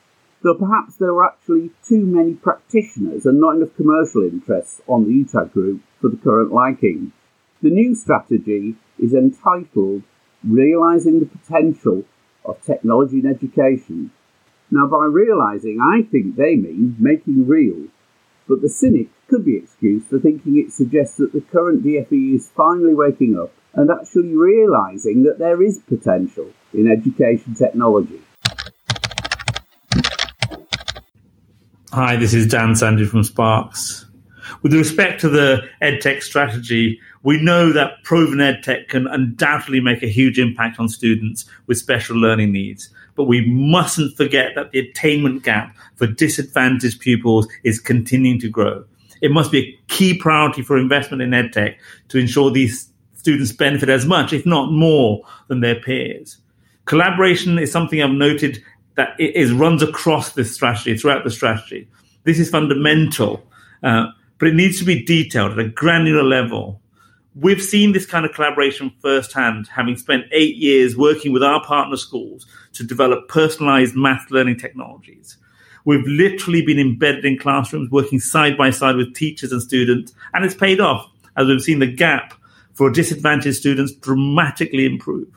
Though 0.43 0.55
perhaps 0.55 0.97
there 0.97 1.13
were 1.13 1.27
actually 1.27 1.71
too 1.87 2.07
many 2.07 2.33
practitioners 2.35 3.27
and 3.27 3.39
not 3.39 3.57
enough 3.57 3.77
commercial 3.77 4.23
interests 4.23 4.81
on 4.89 5.05
the 5.05 5.25
ETAG 5.25 5.53
group 5.53 5.83
for 6.01 6.09
the 6.09 6.17
current 6.17 6.51
liking. 6.51 7.13
The 7.63 7.69
new 7.69 7.95
strategy 7.95 8.77
is 8.99 9.13
entitled 9.13 10.03
Realising 10.43 11.21
the 11.21 11.27
Potential 11.27 12.05
of 12.45 12.63
technology 12.63 13.21
and 13.21 13.35
education. 13.35 14.11
Now, 14.71 14.87
by 14.87 15.07
realising, 15.07 15.81
I 15.81 16.03
think 16.03 16.37
they 16.37 16.57
mean 16.57 16.97
making 16.99 17.47
real, 17.47 17.89
but 18.49 18.63
the 18.63 18.69
cynic 18.69 19.09
could 19.29 19.45
be 19.45 19.57
excused 19.57 20.07
for 20.07 20.19
thinking 20.19 20.59
it 20.59 20.73
suggests 20.73 21.17
that 21.17 21.33
the 21.33 21.41
current 21.41 21.85
DFE 21.85 22.35
is 22.35 22.49
finally 22.49 22.95
waking 22.95 23.39
up 23.39 23.53
and 23.75 23.91
actually 23.91 24.35
realising 24.35 25.23
that 25.23 25.39
there 25.39 25.63
is 25.63 25.79
potential 25.79 26.51
in 26.73 26.91
education 26.91 27.55
technology. 27.55 28.21
Hi, 31.93 32.17
this 32.17 32.35
is 32.35 32.47
Dan 32.47 32.77
Sandy 32.77 33.05
from 33.05 33.23
Sparx. 33.23 34.10
With 34.63 34.73
respect 34.73 35.21
to 35.23 35.29
the 35.29 35.69
EdTech 35.83 36.23
strategy, 36.23 37.01
we 37.23 37.41
know 37.41 37.73
that 37.73 38.03
proven 38.05 38.39
EdTech 38.39 38.89
can 38.89 39.07
undoubtedly 39.07 39.81
make 39.81 40.03
a 40.03 40.09
huge 40.09 40.39
impact 40.39 40.79
on 40.79 40.89
students 40.89 41.45
with 41.67 41.79
special 41.79 42.17
learning 42.17 42.53
needs. 42.53 42.91
But 43.15 43.25
we 43.25 43.47
mustn't 43.47 44.17
forget 44.17 44.53
that 44.55 44.71
the 44.71 44.79
attainment 44.79 45.43
gap 45.43 45.77
for 45.97 46.07
disadvantaged 46.07 47.01
pupils 47.01 47.47
is 47.65 47.81
continuing 47.81 48.39
to 48.41 48.49
grow. 48.49 48.85
It 49.21 49.31
must 49.31 49.53
be 49.53 49.61
a 49.61 49.79
key 49.89 50.17
priority 50.17 50.63
for 50.63 50.79
investment 50.79 51.23
in 51.23 51.31
EdTech 51.31 51.77
to 52.09 52.19
ensure 52.19 52.51
these 52.51 52.91
students 53.15 53.53
benefit 53.53 53.91
as 53.91 54.07
much, 54.07 54.33
if 54.33 54.47
not 54.47 54.73
more, 54.73 55.23
than 55.49 55.61
their 55.61 55.75
peers. 55.75 56.39
Collaboration 56.87 57.59
is 57.59 57.71
something 57.71 58.03
I've 58.03 58.11
noted 58.11 58.63
that 58.97 59.11
it 59.19 59.37
is 59.37 59.53
runs 59.53 59.83
across 59.83 60.33
this 60.33 60.55
strategy 60.55 60.97
throughout 60.97 61.25
the 61.25 61.31
strategy. 61.31 61.87
This 62.25 62.39
is 62.39 62.51
fundamental, 62.51 63.47
uh, 63.83 64.07
but 64.41 64.49
it 64.49 64.55
needs 64.55 64.81
to 64.81 64.85
be 64.85 65.05
detailed 65.05 65.53
at 65.53 65.61
a 65.61 65.69
granular 65.69 66.25
level. 66.25 66.81
We've 67.37 67.63
seen 67.63 67.93
this 67.93 68.07
kind 68.07 68.27
of 68.27 68.33
collaboration 68.33 68.93
firsthand, 69.01 69.69
having 69.69 69.97
spent 69.97 70.25
eight 70.33 70.57
years 70.57 70.97
working 70.97 71.33
with 71.33 71.45
our 71.45 71.65
partner 71.65 71.97
schools 71.97 72.47
to 72.73 72.83
develop 72.83 73.29
personalized 73.29 73.95
math 73.95 74.33
learning 74.33 74.59
technologies. 74.59 75.37
We've 75.85 76.05
literally 76.05 76.63
been 76.63 76.81
embedded 76.81 77.25
in 77.25 77.39
classrooms, 77.39 77.93
working 77.93 78.19
side 78.19 78.59
by 78.59 78.71
side 78.71 78.97
with 78.97 79.15
teachers 79.15 79.53
and 79.53 79.63
students, 79.63 80.13
and 80.35 80.45
it's 80.45 80.57
paid 80.57 80.81
off 80.81 81.09
as 81.37 81.47
we've 81.47 81.63
seen 81.63 81.79
the 81.79 81.87
gap 81.87 82.35
for 82.75 82.91
disadvantaged 82.91 83.59
students 83.59 83.93
dramatically 83.93 84.85
improve 84.85 85.29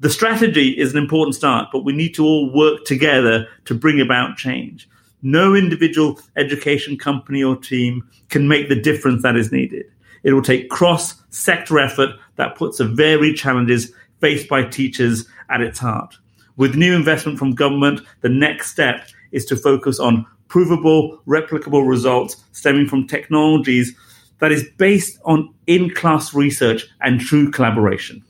the 0.00 0.10
strategy 0.10 0.70
is 0.70 0.92
an 0.92 0.98
important 0.98 1.34
start, 1.34 1.68
but 1.72 1.84
we 1.84 1.92
need 1.92 2.14
to 2.14 2.24
all 2.24 2.52
work 2.52 2.84
together 2.84 3.48
to 3.64 3.74
bring 3.74 4.00
about 4.00 4.36
change. 4.36 4.88
No 5.26 5.56
individual 5.56 6.20
education 6.36 6.96
company 6.96 7.42
or 7.42 7.56
team 7.56 8.08
can 8.28 8.46
make 8.46 8.68
the 8.68 8.80
difference 8.80 9.24
that 9.24 9.34
is 9.34 9.50
needed. 9.50 9.84
It 10.22 10.32
will 10.32 10.40
take 10.40 10.70
cross 10.70 11.20
sector 11.30 11.80
effort 11.80 12.10
that 12.36 12.54
puts 12.54 12.78
the 12.78 12.84
varied 12.84 13.36
challenges 13.36 13.92
faced 14.20 14.48
by 14.48 14.62
teachers 14.62 15.26
at 15.50 15.60
its 15.60 15.80
heart. 15.80 16.16
With 16.56 16.76
new 16.76 16.94
investment 16.94 17.40
from 17.40 17.56
government, 17.56 18.02
the 18.20 18.28
next 18.28 18.70
step 18.70 19.08
is 19.32 19.44
to 19.46 19.56
focus 19.56 19.98
on 19.98 20.24
provable, 20.46 21.20
replicable 21.26 21.84
results 21.84 22.36
stemming 22.52 22.86
from 22.86 23.08
technologies 23.08 23.96
that 24.38 24.52
is 24.52 24.64
based 24.78 25.18
on 25.24 25.52
in 25.66 25.90
class 25.90 26.34
research 26.34 26.86
and 27.00 27.20
true 27.20 27.50
collaboration. 27.50 28.22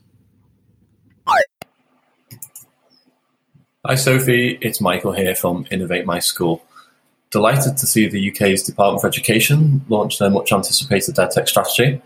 Hi 3.84 3.96
Sophie, 3.96 4.58
it's 4.62 4.80
Michael 4.80 5.12
here 5.12 5.34
from 5.34 5.66
Innovate 5.70 6.06
My 6.06 6.20
School. 6.20 6.62
Delighted 7.36 7.76
to 7.76 7.86
see 7.86 8.08
the 8.08 8.30
UK's 8.30 8.62
Department 8.62 9.02
for 9.02 9.08
Education 9.08 9.84
launch 9.90 10.18
their 10.18 10.30
much 10.30 10.52
anticipated 10.52 11.16
EdTech 11.16 11.46
strategy. 11.46 12.00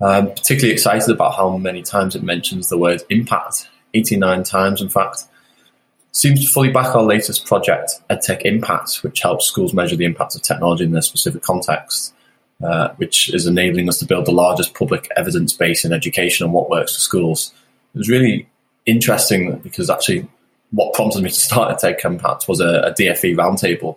I'm 0.00 0.28
particularly 0.28 0.72
excited 0.72 1.10
about 1.10 1.34
how 1.34 1.56
many 1.56 1.82
times 1.82 2.14
it 2.14 2.22
mentions 2.22 2.68
the 2.68 2.78
word 2.78 3.02
impact, 3.10 3.68
89 3.94 4.44
times 4.44 4.80
in 4.80 4.88
fact. 4.88 5.24
Seems 6.12 6.46
to 6.46 6.52
fully 6.52 6.70
back 6.70 6.94
our 6.94 7.02
latest 7.02 7.46
project, 7.46 7.94
EdTech 8.10 8.42
Impact, 8.42 9.02
which 9.02 9.18
helps 9.18 9.46
schools 9.46 9.74
measure 9.74 9.96
the 9.96 10.04
impact 10.04 10.36
of 10.36 10.42
technology 10.42 10.84
in 10.84 10.92
their 10.92 11.02
specific 11.02 11.42
context, 11.42 12.14
uh, 12.62 12.90
which 12.90 13.34
is 13.34 13.48
enabling 13.48 13.88
us 13.88 13.98
to 13.98 14.04
build 14.04 14.26
the 14.26 14.30
largest 14.30 14.74
public 14.74 15.10
evidence 15.16 15.52
base 15.52 15.84
in 15.84 15.92
education 15.92 16.46
on 16.46 16.52
what 16.52 16.70
works 16.70 16.94
for 16.94 17.00
schools. 17.00 17.52
It 17.96 17.98
was 17.98 18.08
really 18.08 18.48
interesting 18.86 19.58
because 19.64 19.90
actually 19.90 20.28
what 20.70 20.94
prompted 20.94 21.24
me 21.24 21.30
to 21.30 21.34
start 21.34 21.76
EdTech 21.76 22.04
Impact 22.04 22.46
was 22.46 22.60
a, 22.60 22.82
a 22.82 22.92
DFE 22.92 23.34
roundtable. 23.34 23.96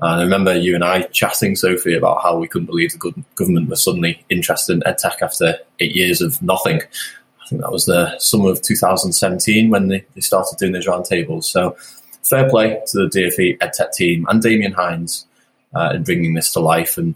And 0.00 0.20
I 0.20 0.22
remember 0.22 0.56
you 0.56 0.74
and 0.74 0.84
I 0.84 1.02
chatting, 1.02 1.56
Sophie, 1.56 1.96
about 1.96 2.22
how 2.22 2.38
we 2.38 2.46
couldn't 2.46 2.66
believe 2.66 2.92
the 2.92 3.24
government 3.34 3.68
was 3.68 3.82
suddenly 3.82 4.24
interested 4.30 4.74
in 4.74 4.80
EdTech 4.82 5.22
after 5.22 5.58
eight 5.80 5.94
years 5.94 6.20
of 6.20 6.40
nothing. 6.40 6.80
I 6.80 7.48
think 7.48 7.62
that 7.62 7.72
was 7.72 7.86
the 7.86 8.16
summer 8.18 8.50
of 8.50 8.62
2017 8.62 9.70
when 9.70 9.88
they, 9.88 10.04
they 10.14 10.20
started 10.20 10.56
doing 10.58 10.72
those 10.72 10.86
roundtables. 10.86 11.44
So 11.44 11.76
fair 12.22 12.48
play 12.48 12.80
to 12.88 12.98
the 12.98 13.08
DFE 13.08 13.58
EdTech 13.58 13.92
team 13.92 14.26
and 14.28 14.40
Damian 14.40 14.72
Hinds 14.72 15.26
uh, 15.74 15.92
in 15.94 16.04
bringing 16.04 16.34
this 16.34 16.52
to 16.52 16.60
life. 16.60 16.96
And, 16.96 17.14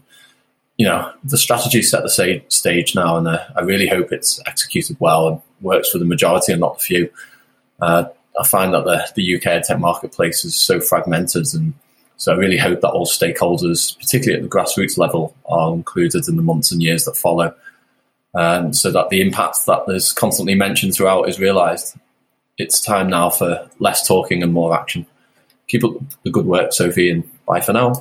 you 0.77 0.85
know, 0.85 1.11
the 1.23 1.37
strategy 1.37 1.81
set 1.81 2.03
the 2.03 2.43
stage 2.49 2.95
now, 2.95 3.17
and 3.17 3.27
uh, 3.27 3.45
I 3.55 3.61
really 3.61 3.87
hope 3.87 4.11
it's 4.11 4.41
executed 4.45 4.97
well 4.99 5.27
and 5.27 5.41
works 5.61 5.89
for 5.89 5.99
the 5.99 6.05
majority 6.05 6.51
and 6.51 6.61
not 6.61 6.79
the 6.79 6.83
few. 6.83 7.09
Uh, 7.79 8.05
I 8.39 8.47
find 8.47 8.73
that 8.73 8.85
the, 8.85 9.07
the 9.15 9.35
UK 9.35 9.63
tech 9.63 9.79
marketplace 9.79 10.43
is 10.43 10.55
so 10.55 10.79
fragmented. 10.79 11.45
And 11.53 11.73
so 12.23 12.31
I 12.31 12.37
really 12.37 12.57
hope 12.57 12.79
that 12.79 12.91
all 12.91 13.05
stakeholders, 13.05 13.99
particularly 13.99 14.41
at 14.41 14.49
the 14.49 14.57
grassroots 14.57 14.97
level, 14.97 15.35
are 15.45 15.73
included 15.73 16.29
in 16.29 16.37
the 16.37 16.41
months 16.41 16.71
and 16.71 16.81
years 16.81 17.03
that 17.03 17.17
follow. 17.17 17.53
And 18.33 18.73
so 18.73 18.91
that 18.91 19.09
the 19.09 19.19
impact 19.19 19.65
that 19.67 19.83
is 19.89 20.13
constantly 20.13 20.55
mentioned 20.55 20.95
throughout 20.95 21.27
is 21.27 21.37
realised. 21.37 21.97
It's 22.57 22.79
time 22.79 23.09
now 23.09 23.29
for 23.29 23.69
less 23.79 24.07
talking 24.07 24.41
and 24.41 24.53
more 24.53 24.73
action. 24.73 25.05
Keep 25.67 25.83
up 25.83 25.91
the 26.23 26.31
good 26.31 26.45
work, 26.45 26.71
Sophie, 26.71 27.09
and 27.09 27.29
bye 27.45 27.59
for 27.59 27.73
now. 27.73 27.99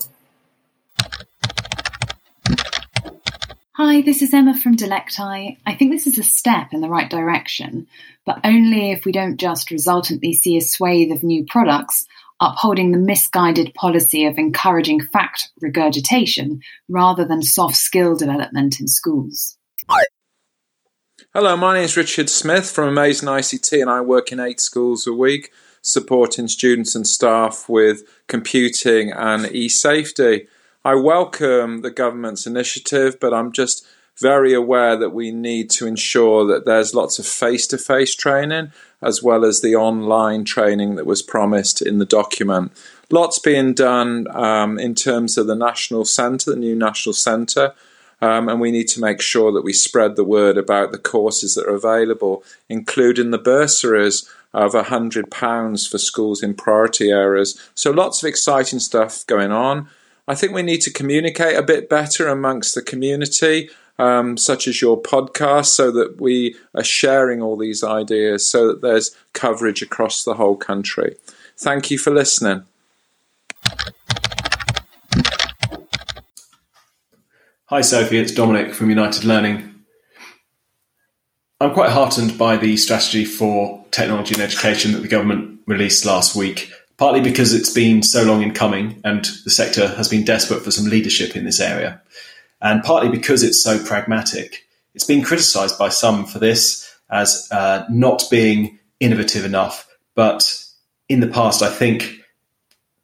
Hi, 3.72 4.02
this 4.02 4.22
is 4.22 4.32
Emma 4.32 4.56
from 4.56 4.76
Delecti. 4.76 5.56
I 5.66 5.74
think 5.74 5.90
this 5.90 6.06
is 6.06 6.18
a 6.18 6.22
step 6.22 6.72
in 6.72 6.80
the 6.80 6.88
right 6.88 7.10
direction, 7.10 7.88
but 8.24 8.38
only 8.44 8.92
if 8.92 9.04
we 9.04 9.10
don't 9.10 9.38
just 9.38 9.72
resultantly 9.72 10.32
see 10.32 10.56
a 10.56 10.60
swathe 10.60 11.10
of 11.10 11.24
new 11.24 11.44
products 11.44 12.06
upholding 12.42 12.90
the 12.90 12.98
misguided 12.98 13.72
policy 13.74 14.26
of 14.26 14.36
encouraging 14.36 15.00
fact 15.00 15.50
regurgitation 15.62 16.60
rather 16.88 17.24
than 17.24 17.40
soft 17.40 17.76
skill 17.76 18.16
development 18.16 18.80
in 18.80 18.88
schools. 18.88 19.56
Hello, 21.32 21.56
my 21.56 21.74
name 21.74 21.84
is 21.84 21.96
Richard 21.96 22.28
Smith 22.28 22.68
from 22.68 22.88
Amazing 22.88 23.28
ICT, 23.28 23.80
and 23.80 23.88
I 23.88 24.00
work 24.00 24.32
in 24.32 24.40
eight 24.40 24.60
schools 24.60 25.06
a 25.06 25.12
week 25.12 25.52
supporting 25.82 26.48
students 26.48 26.94
and 26.94 27.06
staff 27.06 27.68
with 27.68 28.02
computing 28.28 29.12
and 29.12 29.46
e 29.52 29.68
safety. 29.68 30.46
I 30.84 30.96
welcome 30.96 31.82
the 31.82 31.90
government's 31.90 32.46
initiative, 32.46 33.18
but 33.20 33.32
I'm 33.32 33.52
just 33.52 33.86
very 34.20 34.52
aware 34.52 34.96
that 34.96 35.10
we 35.10 35.30
need 35.30 35.70
to 35.70 35.86
ensure 35.86 36.46
that 36.46 36.64
there's 36.64 36.94
lots 36.94 37.18
of 37.18 37.26
face 37.26 37.66
to 37.68 37.78
face 37.78 38.14
training 38.14 38.72
as 39.02 39.22
well 39.22 39.44
as 39.44 39.60
the 39.60 39.74
online 39.74 40.44
training 40.44 40.94
that 40.94 41.06
was 41.06 41.22
promised 41.22 41.82
in 41.82 41.98
the 41.98 42.06
document. 42.06 42.72
Lots 43.10 43.38
being 43.38 43.74
done 43.74 44.26
um, 44.30 44.78
in 44.78 44.94
terms 44.94 45.36
of 45.36 45.46
the 45.46 45.56
National 45.56 46.04
Centre, 46.04 46.50
the 46.50 46.56
new 46.56 46.76
National 46.76 47.12
Centre. 47.12 47.74
Um, 48.22 48.48
and 48.48 48.60
we 48.60 48.70
need 48.70 48.86
to 48.88 49.00
make 49.00 49.20
sure 49.20 49.50
that 49.50 49.64
we 49.64 49.72
spread 49.72 50.14
the 50.14 50.22
word 50.22 50.56
about 50.56 50.92
the 50.92 50.98
courses 50.98 51.56
that 51.56 51.66
are 51.66 51.74
available, 51.74 52.44
including 52.68 53.32
the 53.32 53.38
bursaries 53.38 54.30
of 54.54 54.74
£100 54.74 55.90
for 55.90 55.98
schools 55.98 56.40
in 56.40 56.54
priority 56.54 57.10
areas. 57.10 57.58
So, 57.74 57.90
lots 57.90 58.22
of 58.22 58.28
exciting 58.28 58.78
stuff 58.78 59.26
going 59.26 59.50
on. 59.50 59.88
I 60.28 60.36
think 60.36 60.52
we 60.52 60.62
need 60.62 60.82
to 60.82 60.92
communicate 60.92 61.56
a 61.56 61.62
bit 61.62 61.88
better 61.88 62.28
amongst 62.28 62.76
the 62.76 62.82
community, 62.82 63.70
um, 63.98 64.36
such 64.36 64.66
as 64.66 64.80
your 64.80 65.00
podcast, 65.00 65.66
so 65.66 65.90
that 65.90 66.20
we 66.20 66.56
are 66.74 66.84
sharing 66.84 67.42
all 67.42 67.56
these 67.56 67.84
ideas 67.84 68.46
so 68.46 68.68
that 68.68 68.82
there's 68.82 69.16
coverage 69.32 69.82
across 69.82 70.24
the 70.24 70.34
whole 70.34 70.56
country. 70.56 71.16
Thank 71.56 71.90
you 71.90 71.98
for 71.98 72.10
listening. 72.10 72.64
Hi, 77.66 77.80
Sophie, 77.80 78.18
it's 78.18 78.32
Dominic 78.32 78.74
from 78.74 78.90
United 78.90 79.24
Learning. 79.24 79.68
I'm 81.60 81.72
quite 81.72 81.90
heartened 81.90 82.36
by 82.36 82.56
the 82.56 82.76
strategy 82.76 83.24
for 83.24 83.84
technology 83.92 84.34
and 84.34 84.42
education 84.42 84.92
that 84.92 85.00
the 85.00 85.08
government 85.08 85.60
released 85.66 86.04
last 86.04 86.34
week 86.34 86.70
partly 87.02 87.20
because 87.20 87.52
it's 87.52 87.72
been 87.72 88.00
so 88.00 88.22
long 88.22 88.42
in 88.42 88.54
coming 88.54 89.00
and 89.04 89.24
the 89.44 89.50
sector 89.50 89.88
has 89.88 90.08
been 90.08 90.24
desperate 90.24 90.62
for 90.62 90.70
some 90.70 90.88
leadership 90.88 91.34
in 91.34 91.44
this 91.44 91.58
area, 91.58 92.00
and 92.62 92.82
partly 92.82 93.10
because 93.10 93.42
it's 93.42 93.62
so 93.62 93.82
pragmatic. 93.82 94.64
It's 94.94 95.04
been 95.04 95.22
criticised 95.22 95.78
by 95.78 95.88
some 95.88 96.24
for 96.24 96.38
this 96.38 96.88
as 97.10 97.48
uh, 97.50 97.84
not 97.90 98.22
being 98.30 98.78
innovative 99.00 99.44
enough, 99.44 99.88
but 100.14 100.64
in 101.08 101.20
the 101.20 101.26
past, 101.26 101.62
I 101.62 101.70
think 101.70 102.20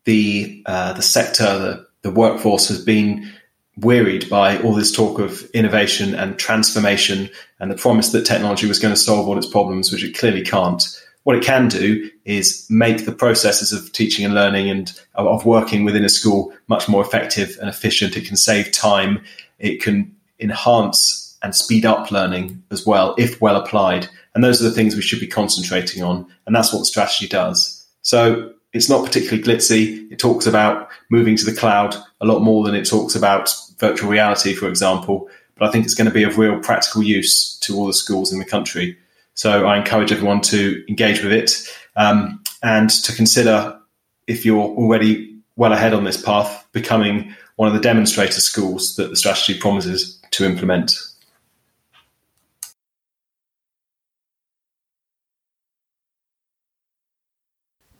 the 0.04 0.62
uh, 0.64 0.94
the 0.94 1.02
sector, 1.02 1.58
the, 1.58 1.86
the 2.02 2.10
workforce, 2.10 2.68
has 2.68 2.82
been 2.82 3.30
wearied 3.76 4.28
by 4.30 4.58
all 4.62 4.74
this 4.74 4.92
talk 4.92 5.18
of 5.18 5.48
innovation 5.50 6.14
and 6.14 6.38
transformation 6.38 7.28
and 7.60 7.70
the 7.70 7.76
promise 7.76 8.10
that 8.10 8.26
technology 8.26 8.66
was 8.66 8.78
going 8.78 8.94
to 8.94 9.00
solve 9.00 9.28
all 9.28 9.38
its 9.38 9.46
problems, 9.48 9.92
which 9.92 10.02
it 10.02 10.16
clearly 10.16 10.42
can't 10.42 10.82
what 11.28 11.36
it 11.36 11.44
can 11.44 11.68
do 11.68 12.10
is 12.24 12.66
make 12.70 13.04
the 13.04 13.12
processes 13.12 13.70
of 13.70 13.92
teaching 13.92 14.24
and 14.24 14.32
learning 14.32 14.70
and 14.70 14.98
of 15.14 15.44
working 15.44 15.84
within 15.84 16.02
a 16.02 16.08
school 16.08 16.54
much 16.68 16.88
more 16.88 17.02
effective 17.02 17.54
and 17.60 17.68
efficient. 17.68 18.16
It 18.16 18.24
can 18.24 18.38
save 18.38 18.72
time. 18.72 19.22
It 19.58 19.82
can 19.82 20.16
enhance 20.40 21.36
and 21.42 21.54
speed 21.54 21.84
up 21.84 22.10
learning 22.10 22.62
as 22.70 22.86
well, 22.86 23.14
if 23.18 23.42
well 23.42 23.56
applied. 23.56 24.08
And 24.34 24.42
those 24.42 24.62
are 24.62 24.64
the 24.64 24.74
things 24.74 24.96
we 24.96 25.02
should 25.02 25.20
be 25.20 25.26
concentrating 25.26 26.02
on. 26.02 26.26
And 26.46 26.56
that's 26.56 26.72
what 26.72 26.78
the 26.78 26.86
strategy 26.86 27.28
does. 27.28 27.86
So 28.00 28.54
it's 28.72 28.88
not 28.88 29.04
particularly 29.04 29.42
glitzy. 29.42 30.10
It 30.10 30.18
talks 30.18 30.46
about 30.46 30.88
moving 31.10 31.36
to 31.36 31.44
the 31.44 31.54
cloud 31.54 31.94
a 32.22 32.24
lot 32.24 32.40
more 32.40 32.64
than 32.64 32.74
it 32.74 32.88
talks 32.88 33.14
about 33.14 33.54
virtual 33.76 34.08
reality, 34.08 34.54
for 34.54 34.66
example. 34.66 35.28
But 35.58 35.68
I 35.68 35.72
think 35.72 35.84
it's 35.84 35.94
going 35.94 36.08
to 36.08 36.14
be 36.14 36.22
of 36.22 36.38
real 36.38 36.58
practical 36.58 37.02
use 37.02 37.58
to 37.58 37.76
all 37.76 37.86
the 37.86 37.92
schools 37.92 38.32
in 38.32 38.38
the 38.38 38.46
country. 38.46 38.96
So 39.38 39.66
I 39.66 39.78
encourage 39.78 40.10
everyone 40.10 40.40
to 40.40 40.84
engage 40.88 41.22
with 41.22 41.32
it 41.32 41.62
um, 41.94 42.42
and 42.60 42.90
to 42.90 43.12
consider 43.14 43.78
if 44.26 44.44
you're 44.44 44.58
already 44.58 45.32
well 45.54 45.72
ahead 45.72 45.94
on 45.94 46.02
this 46.02 46.20
path, 46.20 46.66
becoming 46.72 47.32
one 47.54 47.68
of 47.68 47.74
the 47.74 47.80
demonstrator 47.80 48.40
schools 48.40 48.96
that 48.96 49.10
the 49.10 49.16
strategy 49.16 49.56
promises 49.56 50.20
to 50.32 50.44
implement. 50.44 50.96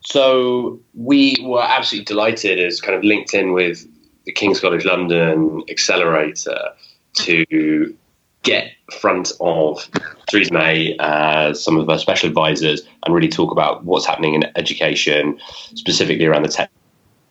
So 0.06 0.80
we 0.92 1.36
were 1.40 1.62
absolutely 1.62 2.06
delighted 2.06 2.58
as 2.58 2.80
kind 2.80 2.96
of 2.96 3.04
linked 3.04 3.32
in 3.32 3.52
with 3.52 3.86
the 4.24 4.32
King's 4.32 4.58
College 4.58 4.84
London 4.84 5.62
Accelerator 5.70 6.72
to 7.12 7.94
get 8.48 8.72
front 9.00 9.32
of 9.40 9.88
Theresa 10.28 10.52
May, 10.52 10.96
uh, 10.98 11.54
some 11.54 11.76
of 11.76 11.86
her 11.88 11.98
special 11.98 12.28
advisors, 12.28 12.82
and 13.04 13.14
really 13.14 13.28
talk 13.28 13.50
about 13.52 13.84
what's 13.84 14.06
happening 14.06 14.34
in 14.34 14.44
education, 14.56 15.38
specifically 15.74 16.26
around 16.26 16.44
the 16.44 16.68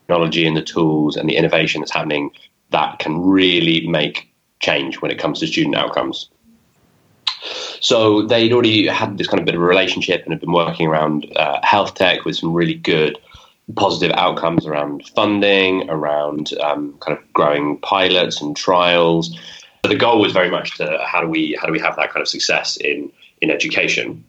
technology 0.07 0.47
and 0.47 0.55
the 0.55 0.61
tools 0.61 1.15
and 1.15 1.29
the 1.29 1.35
innovation 1.35 1.81
that's 1.81 1.93
happening 1.93 2.31
that 2.69 2.99
can 2.99 3.21
really 3.21 3.87
make 3.87 4.33
change 4.59 5.01
when 5.01 5.11
it 5.11 5.19
comes 5.19 5.39
to 5.39 5.47
student 5.47 5.75
outcomes. 5.75 6.29
So 7.79 8.23
they'd 8.23 8.51
already 8.51 8.87
had 8.87 9.17
this 9.17 9.27
kind 9.27 9.39
of 9.39 9.45
bit 9.45 9.55
of 9.55 9.61
a 9.61 9.65
relationship 9.65 10.23
and 10.23 10.33
had 10.33 10.41
been 10.41 10.51
working 10.51 10.87
around 10.87 11.31
uh, 11.35 11.59
health 11.63 11.95
tech 11.95 12.25
with 12.25 12.35
some 12.35 12.53
really 12.53 12.73
good 12.73 13.17
positive 13.75 14.15
outcomes 14.15 14.65
around 14.65 15.07
funding, 15.15 15.89
around 15.89 16.53
um, 16.61 16.97
kind 16.99 17.17
of 17.17 17.33
growing 17.33 17.77
pilots 17.79 18.41
and 18.41 18.55
trials. 18.55 19.37
The 19.87 19.95
goal 19.95 20.19
was 20.19 20.33
very 20.33 20.49
much 20.49 20.75
to 20.77 20.97
how 21.05 21.21
do 21.21 21.27
we 21.27 21.57
how 21.59 21.67
do 21.67 21.71
we 21.71 21.79
have 21.79 21.95
that 21.95 22.11
kind 22.11 22.21
of 22.21 22.27
success 22.27 22.77
in 22.77 23.11
in 23.41 23.49
education. 23.49 24.23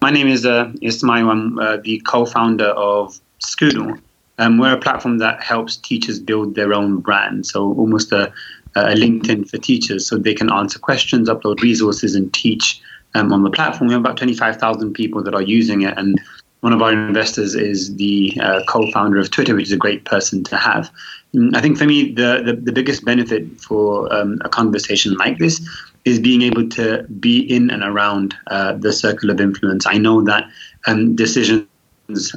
My 0.00 0.10
name 0.10 0.28
is 0.28 0.46
uh, 0.46 0.72
Ismail. 0.82 1.30
I'm 1.30 1.58
uh, 1.58 1.78
the 1.78 2.00
co-founder 2.00 2.68
of 2.68 3.18
Skoodle. 3.40 4.00
Um, 4.38 4.58
we're 4.58 4.72
a 4.72 4.78
platform 4.78 5.18
that 5.18 5.42
helps 5.42 5.76
teachers 5.76 6.18
build 6.18 6.54
their 6.54 6.72
own 6.72 7.00
brand. 7.00 7.46
So 7.46 7.74
almost 7.74 8.12
a, 8.12 8.32
a 8.74 8.94
LinkedIn 8.94 9.50
for 9.50 9.58
teachers, 9.58 10.06
so 10.06 10.16
they 10.16 10.34
can 10.34 10.50
answer 10.50 10.78
questions, 10.78 11.28
upload 11.28 11.60
resources, 11.60 12.14
and 12.14 12.32
teach 12.32 12.80
um, 13.14 13.32
on 13.32 13.42
the 13.42 13.50
platform. 13.50 13.88
We 13.88 13.94
have 13.94 14.00
about 14.00 14.16
25,000 14.16 14.94
people 14.94 15.22
that 15.24 15.34
are 15.34 15.42
using 15.42 15.82
it, 15.82 15.98
and 15.98 16.18
one 16.60 16.72
of 16.72 16.82
our 16.82 16.92
investors 16.92 17.54
is 17.54 17.96
the 17.96 18.36
uh, 18.40 18.60
co-founder 18.68 19.18
of 19.18 19.30
Twitter, 19.30 19.54
which 19.54 19.66
is 19.66 19.72
a 19.72 19.78
great 19.78 20.04
person 20.04 20.44
to 20.44 20.56
have. 20.56 20.90
Mm, 21.34 21.56
I 21.56 21.60
think 21.60 21.78
for 21.78 21.86
me, 21.86 22.12
the, 22.12 22.42
the, 22.44 22.52
the 22.52 22.72
biggest 22.72 23.04
benefit 23.04 23.60
for 23.60 24.12
um, 24.12 24.38
a 24.44 24.48
conversation 24.48 25.14
like 25.14 25.38
this 25.38 25.60
is 26.04 26.18
being 26.18 26.42
able 26.42 26.68
to 26.70 27.02
be 27.04 27.40
in 27.40 27.70
and 27.70 27.82
around 27.82 28.34
uh, 28.48 28.72
the 28.74 28.92
circle 28.92 29.30
of 29.30 29.40
influence. 29.40 29.86
I 29.86 29.98
know 29.98 30.22
that 30.24 30.44
um, 30.86 31.14
decisions 31.16 31.66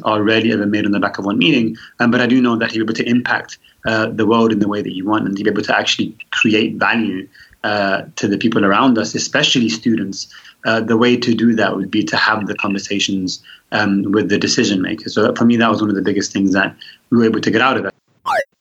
are 0.04 0.22
rarely 0.22 0.52
ever 0.52 0.66
made 0.66 0.86
on 0.86 0.92
the 0.92 1.00
back 1.00 1.18
of 1.18 1.26
one 1.26 1.38
meeting, 1.38 1.76
um, 2.00 2.12
but 2.12 2.22
I 2.22 2.28
do 2.28 2.42
know 2.42 2.56
that 2.58 2.70
to 2.70 2.76
be 2.76 2.84
able 2.84 2.94
to 2.94 3.10
impact 3.10 3.58
uh, 3.86 4.08
the 4.08 4.26
world 4.26 4.52
in 4.52 4.60
the 4.60 4.68
way 4.68 4.82
that 4.82 4.94
you 4.94 5.06
want 5.06 5.26
and 5.26 5.36
to 5.38 5.44
be 5.44 5.50
able 5.50 5.64
to 5.64 5.78
actually 5.78 6.16
create 6.32 6.76
value 6.76 7.28
uh, 7.64 8.04
to 8.18 8.28
the 8.28 8.38
people 8.38 8.66
around 8.66 8.98
us, 8.98 9.16
especially 9.16 9.70
students, 9.70 10.28
uh, 10.66 10.82
the 10.82 10.98
way 10.98 11.18
to 11.18 11.34
do 11.34 11.54
that 11.56 11.76
would 11.76 11.92
be 11.92 12.04
to 12.04 12.18
have 12.18 12.48
the 12.48 12.56
conversations 12.56 13.44
um, 13.72 14.04
with 14.12 14.30
the 14.30 14.38
decision 14.38 14.82
makers. 14.82 15.16
So 15.16 15.34
for 15.36 15.46
me, 15.46 15.58
that 15.58 15.70
was 15.70 15.82
one 15.82 15.90
of 15.90 15.96
the 15.96 16.02
biggest 16.02 16.32
things 16.32 16.54
that 16.54 16.76
we 17.10 17.18
were 17.18 17.26
able 17.26 17.42
to 17.42 17.52
get 17.52 17.62
out 17.62 17.78
of 17.78 17.86
it. 17.86 17.94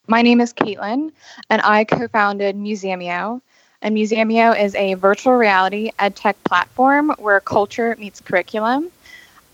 My 0.09 0.21
name 0.21 0.41
is 0.41 0.53
Caitlin, 0.53 1.13
and 1.49 1.63
I 1.63 1.85
co-founded 1.85 2.57
Museumio. 2.57 3.41
And 3.83 3.97
Museumio 3.97 4.61
is 4.61 4.75
a 4.75 4.95
virtual 4.95 5.35
reality 5.35 5.91
ed 5.99 6.17
tech 6.17 6.43
platform 6.45 7.15
where 7.19 7.41
culture 7.41 7.97
meets 7.99 8.21
curriculum. 8.21 8.91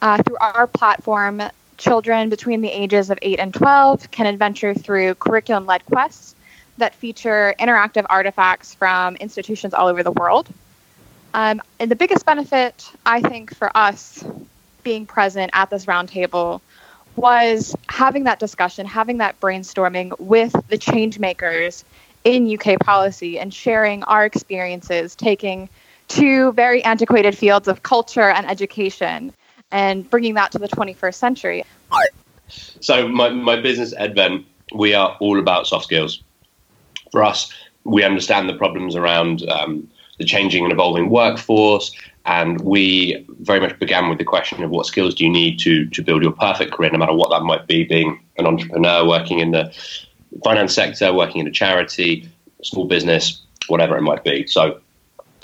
Uh, 0.00 0.22
through 0.22 0.36
our 0.40 0.66
platform, 0.66 1.42
children 1.76 2.28
between 2.28 2.60
the 2.60 2.68
ages 2.70 3.10
of 3.10 3.18
8 3.22 3.38
and 3.38 3.54
12 3.54 4.10
can 4.10 4.26
adventure 4.26 4.74
through 4.74 5.14
curriculum 5.16 5.66
led 5.66 5.84
quests 5.86 6.34
that 6.78 6.94
feature 6.94 7.54
interactive 7.58 8.06
artifacts 8.08 8.74
from 8.74 9.16
institutions 9.16 9.74
all 9.74 9.86
over 9.86 10.02
the 10.02 10.12
world. 10.12 10.48
Um, 11.34 11.60
and 11.78 11.90
the 11.90 11.96
biggest 11.96 12.24
benefit, 12.24 12.90
I 13.04 13.20
think, 13.20 13.54
for 13.54 13.70
us 13.76 14.24
being 14.82 15.06
present 15.06 15.50
at 15.54 15.70
this 15.70 15.86
roundtable 15.86 16.60
was 17.16 17.74
having 17.88 18.24
that 18.24 18.38
discussion, 18.38 18.86
having 18.86 19.18
that 19.18 19.38
brainstorming 19.40 20.18
with 20.20 20.54
the 20.68 20.78
change 20.78 21.18
makers 21.18 21.84
in 22.24 22.52
UK 22.58 22.78
policy 22.80 23.38
and 23.38 23.52
sharing 23.52 24.02
our 24.04 24.24
experiences, 24.24 25.14
taking 25.14 25.68
two 26.06 26.52
very 26.52 26.82
antiquated 26.84 27.36
fields 27.36 27.68
of 27.68 27.82
culture 27.82 28.30
and 28.30 28.48
education 28.48 29.32
and 29.70 30.08
bringing 30.08 30.34
that 30.34 30.52
to 30.52 30.58
the 30.58 30.68
21st 30.68 31.14
century. 31.14 31.64
So, 32.80 33.08
my, 33.08 33.28
my 33.28 33.60
business, 33.60 33.94
Edvent, 33.94 34.44
we 34.74 34.94
are 34.94 35.16
all 35.20 35.38
about 35.38 35.66
soft 35.66 35.84
skills. 35.84 36.22
For 37.12 37.22
us, 37.22 37.52
we 37.84 38.04
understand 38.04 38.48
the 38.48 38.54
problems 38.54 38.96
around 38.96 39.46
um, 39.48 39.88
the 40.18 40.24
changing 40.24 40.64
and 40.64 40.72
evolving 40.72 41.10
workforce. 41.10 41.92
And 42.26 42.60
we 42.60 43.24
very 43.40 43.60
much 43.60 43.78
began 43.78 44.08
with 44.08 44.18
the 44.18 44.24
question 44.24 44.62
of 44.62 44.70
what 44.70 44.86
skills 44.86 45.14
do 45.14 45.24
you 45.24 45.30
need 45.30 45.58
to, 45.60 45.86
to 45.86 46.02
build 46.02 46.22
your 46.22 46.32
perfect 46.32 46.72
career, 46.72 46.90
no 46.90 46.98
matter 46.98 47.14
what 47.14 47.30
that 47.30 47.42
might 47.42 47.66
be, 47.66 47.84
being 47.84 48.20
an 48.36 48.46
entrepreneur, 48.46 49.06
working 49.06 49.38
in 49.38 49.52
the 49.52 49.72
finance 50.44 50.74
sector, 50.74 51.12
working 51.12 51.40
in 51.40 51.46
a 51.46 51.50
charity, 51.50 52.28
small 52.62 52.86
business, 52.86 53.40
whatever 53.68 53.96
it 53.96 54.02
might 54.02 54.24
be. 54.24 54.46
So 54.46 54.80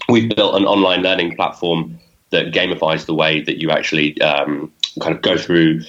we've 0.09 0.35
built 0.35 0.57
an 0.57 0.65
online 0.65 1.03
learning 1.03 1.37
platform 1.37 1.99
that 2.31 2.53
gamifies 2.53 3.07
the 3.07 3.15
way 3.15 3.41
that 3.43 3.61
you 3.61 3.71
actually 3.71 4.21
um, 4.21 4.73
kind 5.01 5.15
of 5.15 5.23
go 5.23 5.39
through 5.39 5.83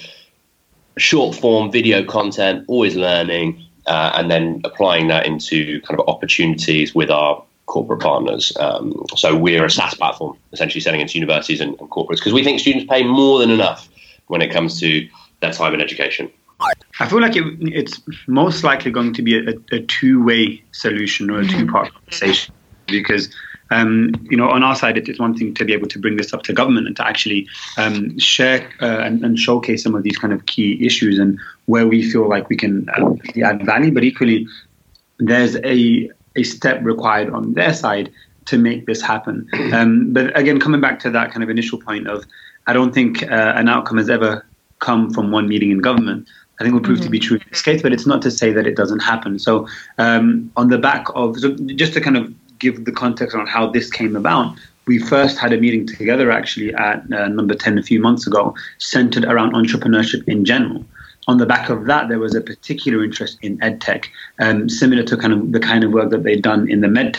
short 0.96 1.34
form 1.36 1.70
video 1.70 2.04
content, 2.04 2.64
always 2.68 2.96
learning, 2.96 3.62
uh, 3.86 4.12
and 4.14 4.30
then 4.30 4.60
applying 4.64 5.08
that 5.08 5.26
into 5.26 5.80
kind 5.82 6.00
of 6.00 6.08
opportunities 6.08 6.94
with 6.94 7.10
our 7.10 7.44
corporate 7.66 8.00
partners. 8.00 8.52
Um, 8.58 9.04
so 9.16 9.36
we're 9.36 9.64
a 9.64 9.70
SaaS 9.70 9.94
platform, 9.94 10.38
essentially 10.52 10.80
selling 10.80 11.00
into 11.00 11.14
universities 11.18 11.60
and, 11.60 11.78
and 11.80 11.90
corporates 11.90 12.16
because 12.16 12.32
we 12.32 12.42
think 12.42 12.60
students 12.60 12.86
pay 12.88 13.02
more 13.02 13.40
than 13.40 13.50
enough 13.50 13.88
when 14.28 14.40
it 14.40 14.50
comes 14.52 14.80
to 14.80 15.08
their 15.40 15.52
time 15.52 15.74
in 15.74 15.80
education. 15.80 16.30
I 17.00 17.08
feel 17.08 17.20
like 17.20 17.36
it, 17.36 17.44
it's 17.60 18.00
most 18.26 18.64
likely 18.64 18.90
going 18.90 19.12
to 19.14 19.22
be 19.22 19.38
a, 19.38 19.52
a 19.72 19.80
two-way 19.80 20.62
solution 20.72 21.30
or 21.30 21.40
a 21.40 21.44
mm-hmm. 21.44 21.66
two-part 21.66 21.92
conversation 21.92 22.54
because 22.86 23.28
um, 23.70 24.12
you 24.30 24.36
know, 24.36 24.48
on 24.48 24.62
our 24.62 24.76
side, 24.76 24.96
it's 24.96 25.18
one 25.18 25.36
thing 25.36 25.52
to 25.54 25.64
be 25.64 25.72
able 25.72 25.88
to 25.88 25.98
bring 25.98 26.16
this 26.16 26.32
up 26.32 26.42
to 26.44 26.52
government 26.52 26.86
and 26.86 26.96
to 26.96 27.06
actually 27.06 27.48
um, 27.76 28.16
share 28.18 28.70
uh, 28.80 29.00
and, 29.00 29.24
and, 29.24 29.38
showcase 29.38 29.82
some 29.82 29.94
of 29.94 30.04
these 30.04 30.16
kind 30.16 30.32
of 30.32 30.46
key 30.46 30.84
issues 30.86 31.18
and 31.18 31.38
where 31.64 31.86
we 31.86 32.08
feel 32.08 32.28
like 32.28 32.48
we 32.48 32.56
can 32.56 32.88
um, 32.96 33.18
add 33.42 33.66
value. 33.66 33.92
But 33.92 34.04
equally, 34.04 34.46
there's 35.18 35.56
a 35.64 36.10
a 36.36 36.42
step 36.42 36.80
required 36.82 37.30
on 37.30 37.54
their 37.54 37.74
side 37.74 38.12
to 38.46 38.58
make 38.58 38.86
this 38.86 39.02
happen. 39.02 39.48
Um, 39.72 40.12
but 40.12 40.36
again, 40.38 40.60
coming 40.60 40.80
back 40.80 41.00
to 41.00 41.10
that 41.10 41.32
kind 41.32 41.42
of 41.42 41.50
initial 41.50 41.78
point 41.80 42.06
of, 42.06 42.24
I 42.66 42.72
don't 42.72 42.94
think 42.94 43.22
uh, 43.24 43.52
an 43.56 43.68
outcome 43.68 43.98
has 43.98 44.08
ever 44.08 44.46
come 44.78 45.12
from 45.12 45.30
one 45.30 45.48
meeting 45.48 45.70
in 45.70 45.80
government. 45.80 46.28
I 46.58 46.64
think 46.64 46.72
will 46.72 46.80
prove 46.80 46.98
mm-hmm. 46.98 47.04
to 47.04 47.10
be 47.10 47.18
mm-hmm. 47.18 47.28
true 47.28 47.36
in 47.38 47.44
this 47.50 47.62
case, 47.62 47.82
but 47.82 47.92
it's 47.92 48.06
not 48.06 48.22
to 48.22 48.30
say 48.30 48.52
that 48.52 48.66
it 48.66 48.76
doesn't 48.76 49.00
happen. 49.00 49.38
So, 49.38 49.68
um, 49.98 50.50
on 50.56 50.68
the 50.68 50.78
back 50.78 51.06
of, 51.14 51.38
so 51.38 51.54
just 51.74 51.92
to 51.94 52.00
kind 52.00 52.16
of 52.16 52.32
give 52.58 52.84
the 52.86 52.92
context 52.92 53.36
on 53.36 53.46
how 53.46 53.70
this 53.70 53.90
came 53.90 54.16
about, 54.16 54.56
we 54.86 54.98
first 54.98 55.36
had 55.36 55.52
a 55.52 55.58
meeting 55.58 55.86
together 55.86 56.30
actually 56.30 56.72
at 56.74 57.12
uh, 57.12 57.28
number 57.28 57.54
10 57.54 57.76
a 57.76 57.82
few 57.82 58.00
months 58.00 58.26
ago, 58.26 58.54
centered 58.78 59.24
around 59.24 59.52
entrepreneurship 59.52 60.26
in 60.28 60.44
general 60.44 60.84
on 61.26 61.38
the 61.38 61.46
back 61.46 61.68
of 61.68 61.86
that, 61.86 62.08
there 62.08 62.18
was 62.18 62.34
a 62.34 62.40
particular 62.40 63.02
interest 63.02 63.38
in 63.42 63.58
edtech, 63.58 64.06
um, 64.38 64.68
similar 64.68 65.02
to 65.02 65.16
kind 65.16 65.32
of 65.32 65.52
the 65.52 65.60
kind 65.60 65.82
of 65.82 65.92
work 65.92 66.10
that 66.10 66.22
they'd 66.22 66.42
done 66.42 66.70
in 66.70 66.80
the 66.80 66.88
med 66.88 67.18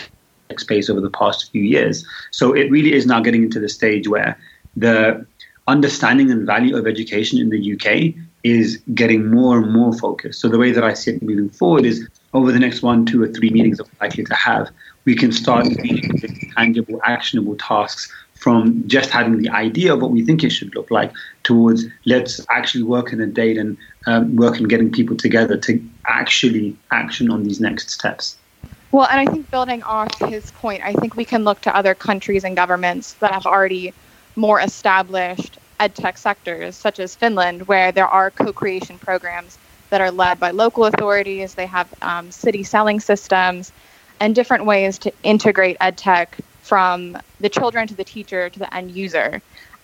space 0.56 0.88
over 0.88 1.00
the 1.00 1.10
past 1.10 1.50
few 1.52 1.62
years. 1.62 2.06
So 2.30 2.54
it 2.54 2.70
really 2.70 2.94
is 2.94 3.06
now 3.06 3.20
getting 3.20 3.42
into 3.42 3.60
the 3.60 3.68
stage 3.68 4.08
where 4.08 4.38
the 4.76 5.26
understanding 5.66 6.30
and 6.30 6.46
value 6.46 6.76
of 6.76 6.86
education 6.86 7.38
in 7.38 7.50
the 7.50 7.74
UK 7.74 8.14
is 8.42 8.78
getting 8.94 9.30
more 9.30 9.58
and 9.58 9.72
more 9.72 9.92
focused. 9.92 10.40
So 10.40 10.48
the 10.48 10.58
way 10.58 10.72
that 10.72 10.82
I 10.82 10.94
see 10.94 11.12
it 11.12 11.22
moving 11.22 11.50
forward 11.50 11.84
is 11.84 12.08
over 12.32 12.50
the 12.50 12.58
next 12.58 12.82
one, 12.82 13.04
two, 13.04 13.22
or 13.22 13.28
three 13.28 13.50
meetings 13.50 13.76
that 13.76 13.84
we're 13.84 14.06
likely 14.06 14.24
to 14.24 14.34
have, 14.34 14.70
we 15.04 15.14
can 15.14 15.32
start 15.32 15.66
tangible, 16.56 17.00
actionable 17.04 17.56
tasks 17.56 18.10
from 18.34 18.86
just 18.86 19.10
having 19.10 19.38
the 19.38 19.50
idea 19.50 19.92
of 19.92 20.00
what 20.00 20.12
we 20.12 20.24
think 20.24 20.44
it 20.44 20.50
should 20.50 20.74
look 20.74 20.90
like 20.90 21.12
towards 21.42 21.84
let's 22.06 22.40
actually 22.50 22.84
work 22.84 23.12
in 23.12 23.20
a 23.20 23.26
date 23.26 23.58
and 23.58 23.76
um, 24.08 24.36
work 24.36 24.58
in 24.58 24.66
getting 24.66 24.90
people 24.90 25.14
together 25.14 25.58
to 25.58 25.86
actually 26.08 26.74
action 26.90 27.30
on 27.30 27.42
these 27.42 27.60
next 27.60 27.90
steps. 27.90 28.38
Well, 28.90 29.06
and 29.10 29.20
I 29.20 29.30
think 29.30 29.50
building 29.50 29.82
off 29.82 30.08
his 30.30 30.50
point, 30.52 30.82
I 30.82 30.94
think 30.94 31.14
we 31.14 31.26
can 31.26 31.44
look 31.44 31.60
to 31.62 31.76
other 31.76 31.94
countries 31.94 32.42
and 32.42 32.56
governments 32.56 33.12
that 33.20 33.32
have 33.32 33.44
already 33.44 33.92
more 34.34 34.60
established 34.60 35.58
edtech 35.78 36.16
sectors, 36.16 36.74
such 36.74 36.98
as 36.98 37.14
Finland, 37.14 37.68
where 37.68 37.92
there 37.92 38.08
are 38.08 38.30
co 38.30 38.50
creation 38.50 38.98
programs 38.98 39.58
that 39.90 40.00
are 40.00 40.10
led 40.10 40.40
by 40.40 40.52
local 40.52 40.84
authorities. 40.86 41.54
They 41.54 41.66
have 41.66 41.92
um, 42.00 42.30
city 42.30 42.62
selling 42.62 43.00
systems 43.00 43.72
and 44.20 44.34
different 44.34 44.64
ways 44.64 44.98
to 45.00 45.12
integrate 45.22 45.78
edtech 45.80 46.28
from 46.62 47.18
the 47.40 47.50
children 47.50 47.86
to 47.88 47.94
the 47.94 48.04
teacher 48.04 48.48
to 48.48 48.58
the 48.58 48.74
end 48.74 48.90
user. 48.90 49.42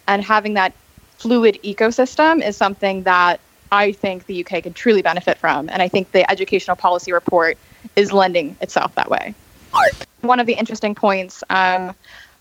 And 0.08 0.24
having 0.24 0.54
that 0.54 0.74
fluid 1.18 1.58
ecosystem 1.62 2.42
is 2.42 2.56
something 2.56 3.02
that 3.02 3.40
I 3.74 3.90
think 3.90 4.26
the 4.26 4.44
UK 4.44 4.62
can 4.62 4.72
truly 4.72 5.02
benefit 5.02 5.36
from. 5.38 5.68
And 5.68 5.82
I 5.82 5.88
think 5.88 6.12
the 6.12 6.30
educational 6.30 6.76
policy 6.76 7.12
report 7.12 7.58
is 7.96 8.12
lending 8.12 8.56
itself 8.60 8.94
that 8.94 9.10
way. 9.10 9.34
One 10.20 10.38
of 10.38 10.46
the 10.46 10.52
interesting 10.52 10.94
points, 10.94 11.42
um, 11.50 11.92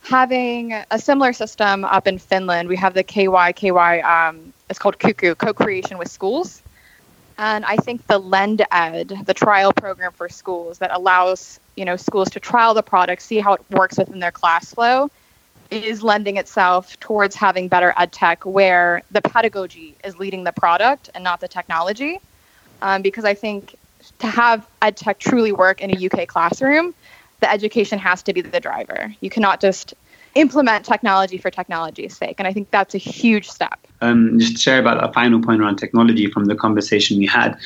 having 0.03 0.73
a 0.91 0.99
similar 0.99 1.33
system 1.33 1.85
up 1.85 2.07
in 2.07 2.19
Finland, 2.19 2.69
we 2.69 2.75
have 2.75 2.93
the 2.93 3.03
KY, 3.03 3.53
KY, 3.53 4.01
um, 4.01 4.53
it's 4.69 4.77
called 4.77 4.99
Cuckoo, 4.99 5.33
co 5.33 5.53
creation 5.53 5.97
with 5.97 6.11
schools. 6.11 6.61
And 7.39 7.65
I 7.65 7.77
think 7.77 8.05
the 8.05 8.21
LendEd, 8.21 9.25
the 9.25 9.33
trial 9.33 9.73
program 9.73 10.11
for 10.11 10.29
schools 10.29 10.77
that 10.77 10.91
allows 10.93 11.59
you 11.75 11.83
know 11.83 11.95
schools 11.95 12.29
to 12.31 12.39
trial 12.39 12.75
the 12.75 12.83
product, 12.83 13.23
see 13.23 13.39
how 13.39 13.53
it 13.53 13.61
works 13.71 13.97
within 13.97 14.19
their 14.19 14.31
class 14.31 14.71
flow, 14.71 15.09
is 15.71 16.03
lending 16.03 16.37
itself 16.37 16.99
towards 16.99 17.35
having 17.35 17.67
better 17.67 17.93
ed 17.97 18.11
tech 18.11 18.45
where 18.45 19.01
the 19.11 19.21
pedagogy 19.21 19.95
is 20.03 20.17
leading 20.17 20.43
the 20.43 20.51
product 20.51 21.09
and 21.15 21.23
not 21.23 21.39
the 21.39 21.47
technology. 21.47 22.19
Um, 22.81 23.01
because 23.01 23.25
I 23.25 23.33
think 23.33 23.75
to 24.19 24.27
have 24.27 24.67
ed 24.81 24.97
tech 24.97 25.19
truly 25.19 25.51
work 25.51 25.81
in 25.81 25.91
a 25.91 26.05
UK 26.05 26.27
classroom, 26.27 26.93
the 27.39 27.51
education 27.51 27.99
has 27.99 28.23
to 28.23 28.33
be 28.33 28.41
the 28.41 28.59
driver. 28.59 29.13
You 29.21 29.29
cannot 29.29 29.61
just 29.61 29.93
implement 30.35 30.85
technology 30.85 31.37
for 31.37 31.51
technology's 31.51 32.17
sake. 32.17 32.35
And 32.39 32.47
I 32.47 32.53
think 32.53 32.71
that's 32.71 32.95
a 32.95 32.97
huge 32.97 33.49
step. 33.49 33.79
Um, 34.01 34.39
just 34.39 34.53
to 34.53 34.61
share 34.61 34.79
about 34.79 35.03
a 35.03 35.11
final 35.13 35.41
point 35.41 35.61
around 35.61 35.77
technology 35.77 36.29
from 36.29 36.45
the 36.45 36.55
conversation 36.55 37.17
we 37.17 37.25
had. 37.25 37.57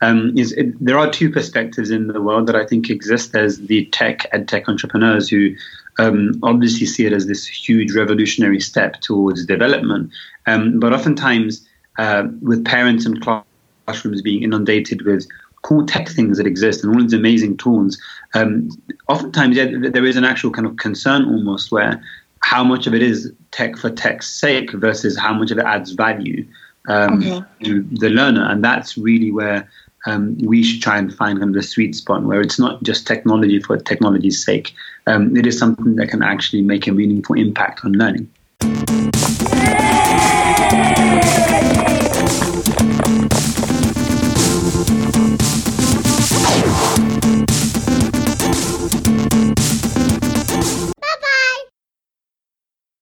Um, 0.00 0.36
is 0.36 0.52
it, 0.52 0.74
there 0.84 0.98
are 0.98 1.10
two 1.10 1.30
perspectives 1.30 1.90
in 1.90 2.08
the 2.08 2.20
world 2.20 2.48
that 2.48 2.56
I 2.56 2.66
think 2.66 2.90
exist. 2.90 3.32
There's 3.32 3.58
the 3.58 3.86
tech 3.86 4.26
ed 4.32 4.48
tech 4.48 4.68
entrepreneurs 4.68 5.28
who 5.28 5.54
um, 5.98 6.32
obviously 6.42 6.86
see 6.86 7.06
it 7.06 7.12
as 7.12 7.26
this 7.26 7.46
huge 7.46 7.92
revolutionary 7.94 8.60
step 8.60 9.00
towards 9.00 9.44
development, 9.46 10.10
um, 10.46 10.80
but 10.80 10.92
oftentimes 10.92 11.66
uh, 11.98 12.24
with 12.40 12.64
parents 12.64 13.06
and 13.06 13.20
classrooms 13.20 14.22
being 14.22 14.42
inundated 14.42 15.02
with 15.02 15.26
cool 15.62 15.86
tech 15.86 16.08
things 16.08 16.38
that 16.38 16.46
exist 16.46 16.82
and 16.82 16.94
all 16.94 17.02
these 17.02 17.12
amazing 17.12 17.56
tools, 17.56 18.00
um, 18.34 18.68
oftentimes 19.08 19.56
yeah, 19.56 19.66
there 19.70 20.06
is 20.06 20.16
an 20.16 20.24
actual 20.24 20.50
kind 20.50 20.66
of 20.66 20.76
concern 20.76 21.24
almost 21.24 21.70
where 21.70 22.02
how 22.40 22.64
much 22.64 22.86
of 22.86 22.94
it 22.94 23.02
is 23.02 23.32
tech 23.52 23.76
for 23.76 23.90
tech's 23.90 24.28
sake 24.28 24.72
versus 24.72 25.16
how 25.16 25.32
much 25.32 25.50
of 25.50 25.58
it 25.58 25.64
adds 25.64 25.92
value 25.92 26.44
um, 26.88 27.22
okay. 27.22 27.46
to 27.62 27.82
the 27.92 28.08
learner, 28.08 28.44
and 28.50 28.64
that's 28.64 28.98
really 28.98 29.30
where 29.30 29.68
um, 30.06 30.36
we 30.38 30.62
should 30.62 30.82
try 30.82 30.98
and 30.98 31.14
find 31.14 31.38
kind 31.38 31.50
of 31.50 31.54
the 31.54 31.62
sweet 31.62 31.94
spot 31.94 32.22
where 32.24 32.40
it's 32.40 32.58
not 32.58 32.82
just 32.82 33.06
technology 33.06 33.60
for 33.60 33.76
technology's 33.76 34.44
sake. 34.44 34.74
Um, 35.06 35.36
it 35.36 35.46
is 35.46 35.58
something 35.58 35.96
that 35.96 36.08
can 36.08 36.22
actually 36.22 36.62
make 36.62 36.86
a 36.86 36.92
meaningful 36.92 37.36
impact 37.36 37.84
on 37.84 37.92
learning. 37.92 38.28